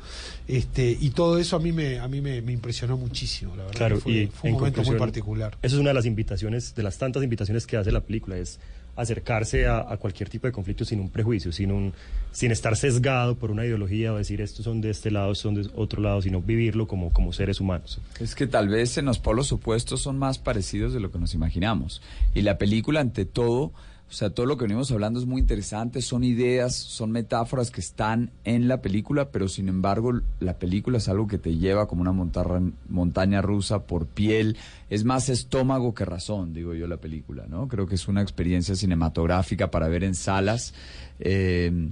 [0.48, 3.76] Este, y todo eso a mí me, a mí me, me impresionó muchísimo, la verdad.
[3.76, 5.56] Claro, fue, y fue un en momento muy particular.
[5.62, 8.58] Esa es una de las invitaciones, de las tantas invitaciones que hace la película, es
[9.00, 11.92] acercarse a, cualquier tipo de conflicto sin un prejuicio, sin, un,
[12.32, 15.54] sin estar sesgado por una ideología o decir estos son de este lado, estos son
[15.54, 18.00] de otro lado, sino vivirlo como, como seres humanos.
[18.20, 21.34] Es que tal vez en los polos opuestos son más parecidos de lo que nos
[21.34, 22.02] imaginamos.
[22.34, 23.72] Y la película, ante todo,
[24.10, 27.80] o sea, todo lo que venimos hablando es muy interesante, son ideas, son metáforas que
[27.80, 32.02] están en la película, pero sin embargo la película es algo que te lleva como
[32.02, 34.56] una montarra- montaña rusa por piel,
[34.90, 37.68] es más estómago que razón, digo yo, la película, ¿no?
[37.68, 40.74] Creo que es una experiencia cinematográfica para ver en salas.
[41.20, 41.90] eh,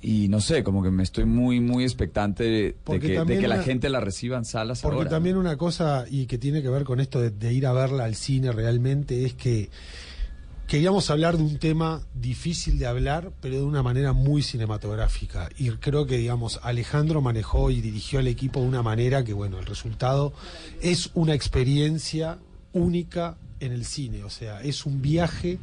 [0.00, 3.48] y no sé, como que me estoy muy, muy expectante de, que, de también que
[3.48, 5.10] la una- gente la reciba en salas Porque ahora.
[5.10, 8.04] también una cosa, y que tiene que ver con esto de, de ir a verla
[8.04, 9.70] al cine realmente, es que
[10.68, 15.48] queríamos hablar de un tema difícil de hablar, pero de una manera muy cinematográfica.
[15.58, 19.58] Y creo que, digamos, Alejandro manejó y dirigió al equipo de una manera que, bueno,
[19.58, 20.32] el resultado
[20.80, 22.38] es una experiencia
[22.72, 24.22] única en el cine.
[24.24, 25.58] O sea, es un viaje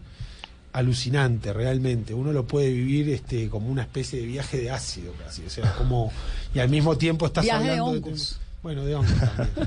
[0.73, 5.41] alucinante realmente uno lo puede vivir este como una especie de viaje de ácido casi
[5.45, 6.11] o sea como
[6.53, 9.57] y al mismo tiempo estás Viaje de hablando de temas- bueno de hongos también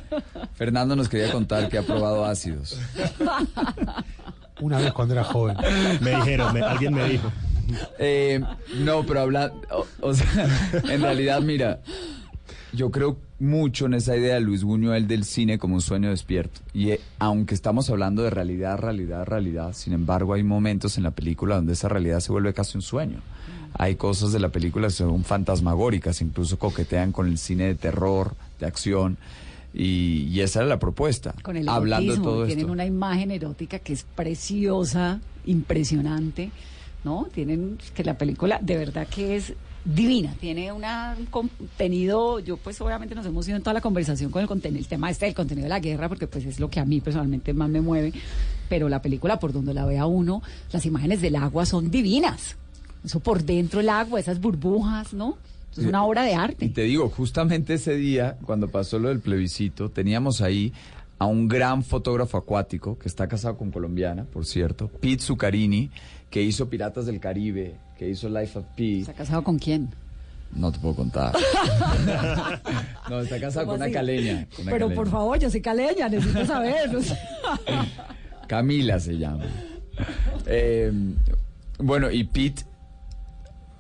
[0.55, 2.77] Fernando nos quería contar que ha probado ácidos.
[4.61, 5.57] una vez cuando era joven
[6.01, 7.31] Me dijeron, me- alguien me dijo.
[7.99, 8.41] Eh,
[8.79, 10.49] no, pero habla, o, o sea,
[10.91, 11.81] en realidad, mira,
[12.73, 16.61] yo creo mucho en esa idea de Luis Buñuel del cine como un sueño despierto.
[16.73, 21.11] Y eh, aunque estamos hablando de realidad, realidad, realidad, sin embargo hay momentos en la
[21.11, 23.21] película donde esa realidad se vuelve casi un sueño.
[23.75, 28.35] Hay cosas de la película que son fantasmagóricas, incluso coquetean con el cine de terror,
[28.59, 29.19] de acción.
[29.79, 31.35] Y, y esa era la propuesta.
[31.43, 32.73] Con el hablando de todo tienen esto.
[32.73, 36.51] una imagen erótica que es preciosa, impresionante,
[37.05, 37.29] ¿no?
[37.33, 39.53] Tienen que la película de verdad que es
[39.85, 44.31] divina, tiene una- un contenido, yo pues obviamente nos hemos ido en toda la conversación
[44.31, 46.69] con el contenido, el tema este del contenido de la guerra, porque pues es lo
[46.69, 48.13] que a mí personalmente más me mueve,
[48.69, 52.57] pero la película por donde la vea uno, las imágenes del agua son divinas.
[53.05, 55.39] Eso por dentro el agua, esas burbujas, ¿no?
[55.73, 56.65] Es una obra de arte.
[56.65, 60.73] Y te digo, justamente ese día, cuando pasó lo del plebiscito, teníamos ahí
[61.19, 65.91] a un gran fotógrafo acuático que está casado con colombiana, por cierto, Pete Zuccarini,
[66.31, 69.01] que hizo Piratas del Caribe, que hizo Life of Pi.
[69.01, 69.89] ¿Está casado con quién?
[70.55, 71.35] No te puedo contar.
[73.11, 74.47] no, está casado ¿Cómo con una caleña.
[74.55, 74.95] con una Pero caleña.
[74.95, 76.91] por favor, yo soy caleña, necesito saber.
[78.47, 79.45] Camila se llama.
[80.47, 80.93] Eh,
[81.79, 82.63] bueno, y Pete,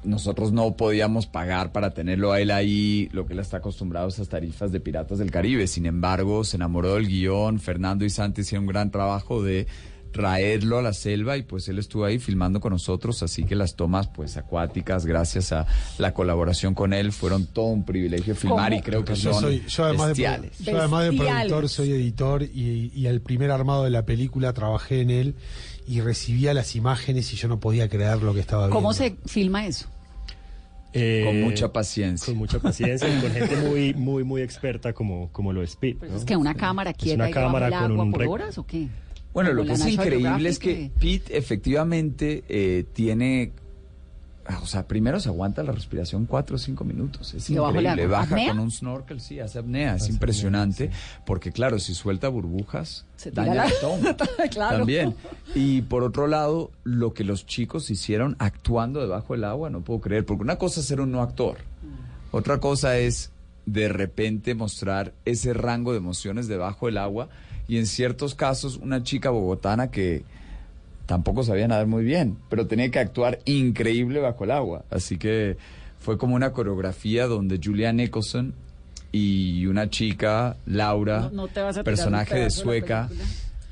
[0.04, 4.08] nosotros no podíamos pagar para tenerlo a él ahí, lo que él está acostumbrado a
[4.10, 5.66] esas tarifas de Piratas del Caribe.
[5.66, 7.58] Sin embargo, se enamoró del guion.
[7.58, 9.66] Fernando y Santi hicieron un gran trabajo de
[10.12, 13.76] traerlo a la selva y pues él estuvo ahí filmando con nosotros, así que las
[13.76, 15.66] tomas pues acuáticas, gracias a
[15.98, 19.64] la colaboración con él, fueron todo un privilegio filmar y creo que yo son soy,
[19.68, 20.58] yo además, de, bestiales.
[20.58, 21.34] yo además de Bestiales.
[21.48, 25.34] productor soy editor y, y al primer armado de la película trabajé en él
[25.86, 28.76] y recibía las imágenes y yo no podía creer lo que estaba viendo.
[28.76, 29.88] ¿Cómo se filma eso?
[30.92, 32.26] Eh, Con mucha paciencia.
[32.26, 36.08] Con mucha paciencia y con gente muy, muy, muy experta como, como lo es Pete.
[36.08, 36.16] ¿no?
[36.16, 38.58] ¿Es que una cámara Es quieta una y debajo cámara con agua un por horas
[38.58, 38.88] o qué?
[39.38, 43.52] Bueno, lo que es increíble es que Pete efectivamente eh, tiene,
[44.60, 47.34] o sea, primero se aguanta la respiración cuatro o cinco minutos.
[47.34, 48.06] Es increíble.
[48.08, 48.48] Baja ¿Apnea?
[48.50, 49.94] con un snorkel, sí, hace apnea.
[49.94, 50.90] Es impresionante
[51.24, 54.16] porque, claro, si suelta burbujas, Se daña la- el estómago.
[54.50, 54.78] Claro.
[54.78, 55.14] También.
[55.54, 60.00] Y por otro lado, lo que los chicos hicieron actuando debajo del agua, no puedo
[60.00, 60.24] creer.
[60.26, 61.58] Porque una cosa es ser un no actor.
[62.32, 63.30] Otra cosa es
[63.66, 67.28] de repente mostrar ese rango de emociones debajo del agua
[67.68, 70.24] y en ciertos casos una chica bogotana que
[71.06, 74.84] tampoco sabía nadar muy bien, pero tenía que actuar increíble bajo el agua.
[74.90, 75.56] Así que
[75.98, 78.54] fue como una coreografía donde Julia Nicholson
[79.12, 83.08] y una chica, Laura, No- no personaje de Sueca,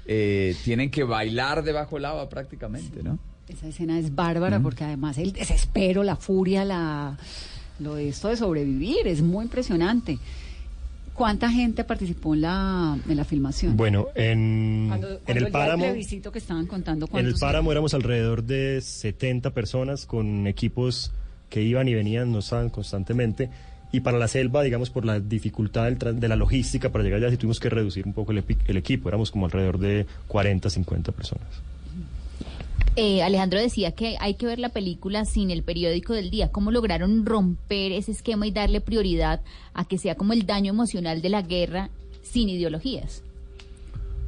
[0.06, 3.18] eh, tienen que bailar debajo del agua prácticamente, ¿no?
[3.48, 7.16] Esa escena es bárbara porque además el desespero, la furia, la
[7.78, 10.18] lo de esto de sobrevivir es muy impresionante.
[11.16, 13.76] ¿Cuánta gente participó en la, en la filmación?
[13.76, 15.84] Bueno, en, Cuando- en cuando el páramo...
[15.84, 21.12] plebiscito que estaban contando En el páramo éramos alrededor de 70 personas con equipos
[21.48, 23.48] que iban y venían, no estaban constantemente.
[23.92, 27.18] Y para la selva, digamos, por la dificultad del tra- de la logística para llegar
[27.20, 29.08] allá, sí tuvimos que reducir un poco el, epi- el equipo.
[29.08, 31.46] Éramos como alrededor de 40, 50 personas.
[32.98, 36.50] Eh, Alejandro decía que hay que ver la película sin el periódico del día.
[36.50, 39.42] ¿Cómo lograron romper ese esquema y darle prioridad
[39.74, 41.90] a que sea como el daño emocional de la guerra
[42.22, 43.22] sin ideologías?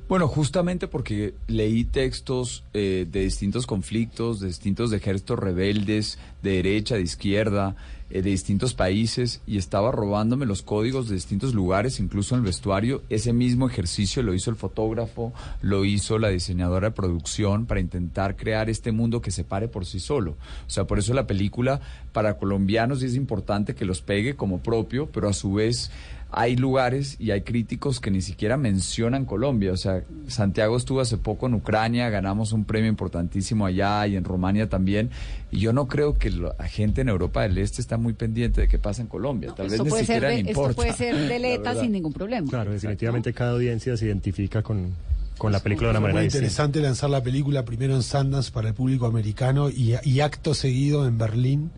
[0.08, 6.94] Bueno, justamente porque leí textos eh, de distintos conflictos, de distintos ejércitos rebeldes, de derecha,
[6.94, 7.76] de izquierda,
[8.08, 12.46] eh, de distintos países, y estaba robándome los códigos de distintos lugares, incluso en el
[12.46, 13.02] vestuario.
[13.10, 18.34] Ese mismo ejercicio lo hizo el fotógrafo, lo hizo la diseñadora de producción para intentar
[18.34, 20.36] crear este mundo que se pare por sí solo.
[20.66, 21.82] O sea, por eso la película
[22.14, 25.90] para colombianos es importante que los pegue como propio, pero a su vez
[26.30, 29.72] hay lugares y hay críticos que ni siquiera mencionan Colombia.
[29.72, 34.24] O sea, Santiago estuvo hace poco en Ucrania, ganamos un premio importantísimo allá y en
[34.24, 35.08] Rumania también.
[35.50, 38.68] Y yo no creo que la gente en Europa del Este está muy pendiente de
[38.68, 39.54] qué pasa en Colombia.
[39.56, 40.74] Tal esto vez ni siquiera de- le esto importa.
[40.76, 41.82] puede ser de la letra verdad.
[41.82, 42.48] sin ningún problema.
[42.50, 44.92] Claro, definitivamente cada audiencia se identifica con,
[45.38, 46.44] con la película de una manera muy distinta.
[46.44, 51.06] interesante lanzar la película primero en Sundance para el público americano y, y acto seguido
[51.08, 51.70] en Berlín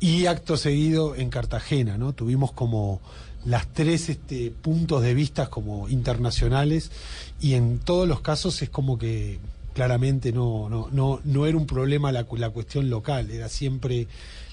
[0.00, 2.12] y acto seguido en Cartagena, ¿no?
[2.12, 3.00] Tuvimos como
[3.46, 6.90] las tres este, puntos de vista como internacionales
[7.40, 9.38] y en todos los casos es como que
[9.72, 14.08] claramente no, no, no, no era un problema la, cu- la cuestión local, era siempre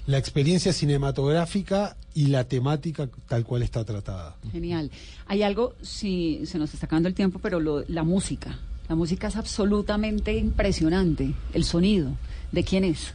[0.06, 4.36] la experiencia cinematográfica y la temática tal cual está tratada.
[4.52, 4.92] Genial.
[5.28, 8.60] Hay algo, si se nos está acabando el tiempo, pero lo- la música.
[8.90, 11.34] La música es absolutamente impresionante.
[11.54, 12.12] El sonido.
[12.52, 13.14] ¿De quién es?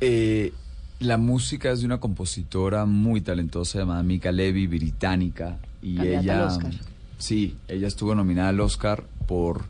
[0.00, 0.52] Eh,
[1.00, 5.58] la música es de una compositora muy talentosa llamada Mika Levy, británica.
[5.82, 6.46] Y Candidata al ella.
[6.46, 6.72] Oscar.
[7.18, 9.64] Sí, ella estuvo nominada al Oscar por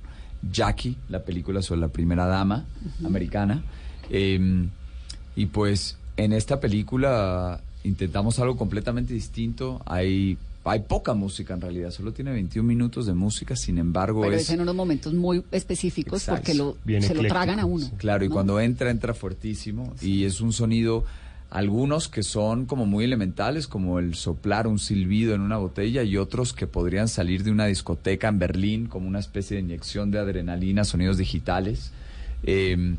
[0.51, 2.65] Jackie, la película sobre la primera dama
[3.05, 3.63] americana.
[4.11, 4.69] Eh,
[5.35, 9.81] y pues en esta película intentamos algo completamente distinto.
[9.87, 14.35] Hay, hay poca música en realidad, solo tiene 21 minutos de música, sin embargo Pero
[14.35, 14.43] es...
[14.43, 16.41] es en unos momentos muy específicos Exacto.
[16.41, 17.91] porque lo, Bien se lo tragan a uno.
[17.97, 19.95] Claro, y cuando entra, entra fuertísimo.
[20.03, 21.05] Y es un sonido,
[21.51, 26.17] algunos que son como muy elementales, como el soplar un silbido en una botella, y
[26.17, 30.19] otros que podrían salir de una discoteca en Berlín, como una especie de inyección de
[30.19, 31.93] adrenalina, sonidos digitales.
[32.43, 32.97] Eh,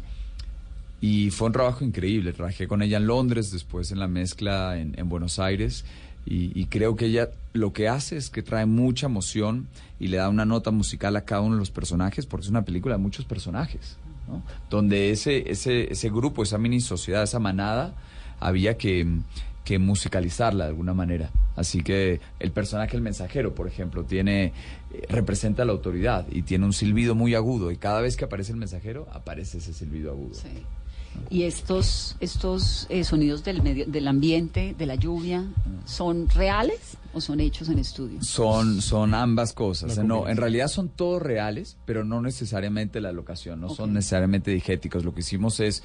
[0.99, 2.33] y fue un trabajo increíble.
[2.33, 5.85] Trabajé con ella en Londres, después en la mezcla en, en Buenos Aires.
[6.29, 10.27] Y, creo que ella lo que hace es que trae mucha emoción y le da
[10.27, 13.23] una nota musical a cada uno de los personajes, porque es una película de muchos
[13.23, 13.95] personajes,
[14.27, 14.43] ¿no?
[14.69, 17.95] Donde ese, ese, ese grupo, esa mini sociedad, esa manada,
[18.41, 19.07] había que,
[19.63, 21.29] que musicalizarla de alguna manera.
[21.55, 24.51] Así que el personaje, el mensajero, por ejemplo, tiene
[24.93, 27.71] eh, representa la autoridad y tiene un silbido muy agudo.
[27.71, 30.37] Y cada vez que aparece el mensajero, aparece ese silbido agudo.
[31.29, 35.45] Y estos, estos eh, sonidos del medio, del ambiente, de la lluvia,
[35.85, 38.21] ¿son reales o son hechos en estudio?
[38.21, 39.97] Son, son ambas cosas.
[39.97, 45.03] No, en realidad son todos reales, pero no necesariamente la locación, no son necesariamente digéticos.
[45.03, 45.83] Lo que hicimos es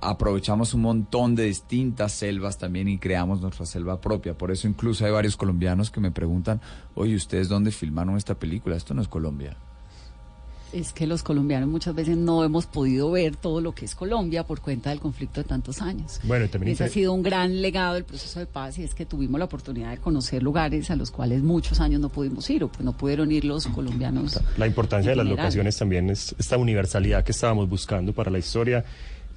[0.00, 4.36] aprovechamos un montón de distintas selvas también y creamos nuestra selva propia.
[4.36, 6.60] Por eso incluso hay varios colombianos que me preguntan,
[6.94, 8.76] oye, ¿ustedes dónde filmaron esta película?
[8.76, 9.56] Esto no es Colombia.
[10.72, 14.44] Es que los colombianos muchas veces no hemos podido ver todo lo que es Colombia
[14.44, 16.20] por cuenta del conflicto de tantos años.
[16.24, 19.06] Bueno, también Ese ha sido un gran legado del proceso de paz y es que
[19.06, 22.68] tuvimos la oportunidad de conocer lugares a los cuales muchos años no pudimos ir o
[22.68, 24.38] pues no pudieron ir los colombianos.
[24.56, 28.84] La importancia de las locaciones también es esta universalidad que estábamos buscando para la historia.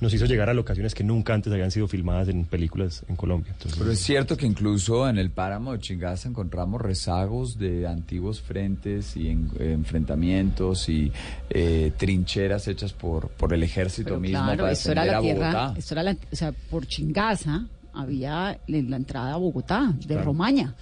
[0.02, 3.52] Nos hizo llegar a locaciones que nunca antes habían sido filmadas en películas en Colombia.
[3.54, 8.42] Entonces, Pero es cierto que incluso en el páramo de Chingaza encontramos rezagos de antiguos
[8.42, 11.12] frentes y en- enfrentamientos y
[11.52, 15.34] eh, trincheras hechas por, por el ejército Pero mismo claro, para esto era defender la
[15.36, 15.80] tierra, Bogotá.
[15.80, 20.24] esto era la, o sea, por Chingaza había la la entrada a Bogotá de Claro.
[20.24, 20.74] Romaña.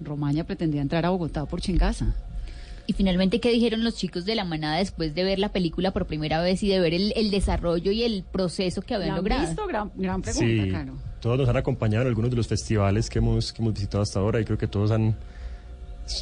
[0.00, 2.14] Romaña pretendía entrar a Bogotá por Chingaza.
[2.88, 6.06] Y finalmente, ¿qué dijeron los chicos de la manada después de ver la película por
[6.06, 9.18] primera vez y de ver el, el desarrollo y el proceso que habían ¿La han
[9.18, 9.46] logrado?
[9.46, 9.66] visto?
[9.66, 10.94] Gran, gran pregunta, sí, Caro.
[11.20, 14.18] todos nos han acompañado en algunos de los festivales que hemos, que hemos visitado hasta
[14.20, 15.14] ahora y creo que todos han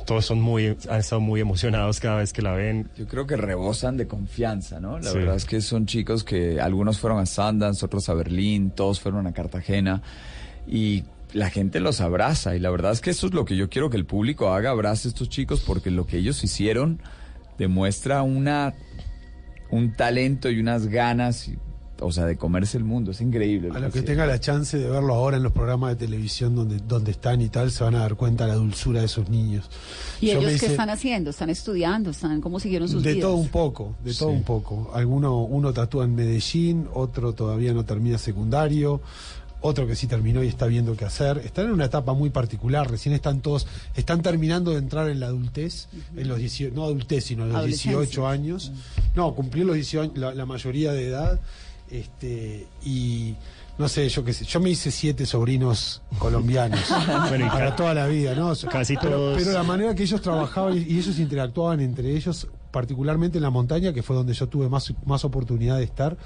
[0.05, 2.91] todos son muy han estado muy emocionados cada vez que la ven.
[2.99, 4.99] Yo creo que rebosan de confianza, ¿no?
[4.99, 5.19] La Sí.
[5.19, 9.29] verdad es que son chicos que algunos fueron a Sundance, otros a Berlín, todos fueron
[9.29, 10.03] a Cartagena
[10.67, 13.69] y la gente los abraza y la verdad es que eso es lo que yo
[13.69, 17.01] quiero que el público haga, abrace a estos chicos porque lo que ellos hicieron
[17.59, 18.75] demuestra una
[19.71, 21.59] un talento y unas ganas, y-
[22.01, 23.71] o sea, de comerse el mundo, es increíble.
[23.75, 26.79] A los que tenga la chance de verlo ahora en los programas de televisión donde,
[26.79, 29.69] donde están y tal, se van a dar cuenta de la dulzura de esos niños.
[30.21, 31.31] ¿Y Yo ellos qué hice- están haciendo?
[31.31, 32.11] ¿Están estudiando?
[32.11, 33.29] ¿Están cómo siguieron sus de vidas?
[33.29, 34.91] todo un poco, de todo un poco.
[34.95, 39.01] Alguno, uno tatúa en Medellín, otro todavía no termina secundario,
[39.67, 41.39] otro que sí terminó y está viendo qué hacer.
[41.39, 45.27] Están en una etapa muy particular, recién están todos, están terminando de entrar en la
[45.27, 47.99] adultez, en los 18, no adultez, sino en los Adolescencia.
[47.99, 48.73] 18 años.
[49.15, 51.41] No, cumplir los 18 años, la, la mayoría de edad,
[51.91, 53.35] este, y
[53.79, 56.81] no sé, yo qué sé, yo me hice siete sobrinos colombianos
[57.29, 58.53] Bueno, y para toda la vida, ¿no?
[58.71, 62.49] casi pero, todos- pero la manera que ellos trabajaban y, y ellos interactuaban entre ellos,
[62.71, 66.17] particularmente en la montaña, que fue donde yo tuve más, más oportunidad de estar,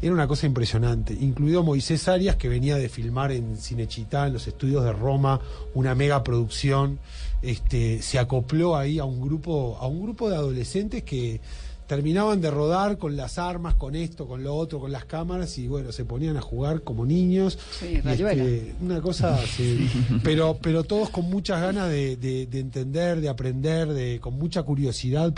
[0.00, 1.12] era una cosa impresionante.
[1.14, 5.40] Incluido Moisés Arias, que venía de filmar en Cinechitá, en los estudios de Roma,
[5.74, 6.98] una mega producción,
[7.42, 11.40] este, se acopló ahí a un grupo, a un grupo de adolescentes que
[11.86, 15.68] terminaban de rodar con las armas, con esto, con lo otro, con las cámaras y
[15.68, 17.58] bueno, se ponían a jugar como niños.
[17.80, 18.00] Sí,
[18.52, 19.88] este, una cosa, sí,
[20.22, 24.62] pero, pero todos con muchas ganas de, de- de entender, de aprender, de, con mucha
[24.64, 25.32] curiosidad.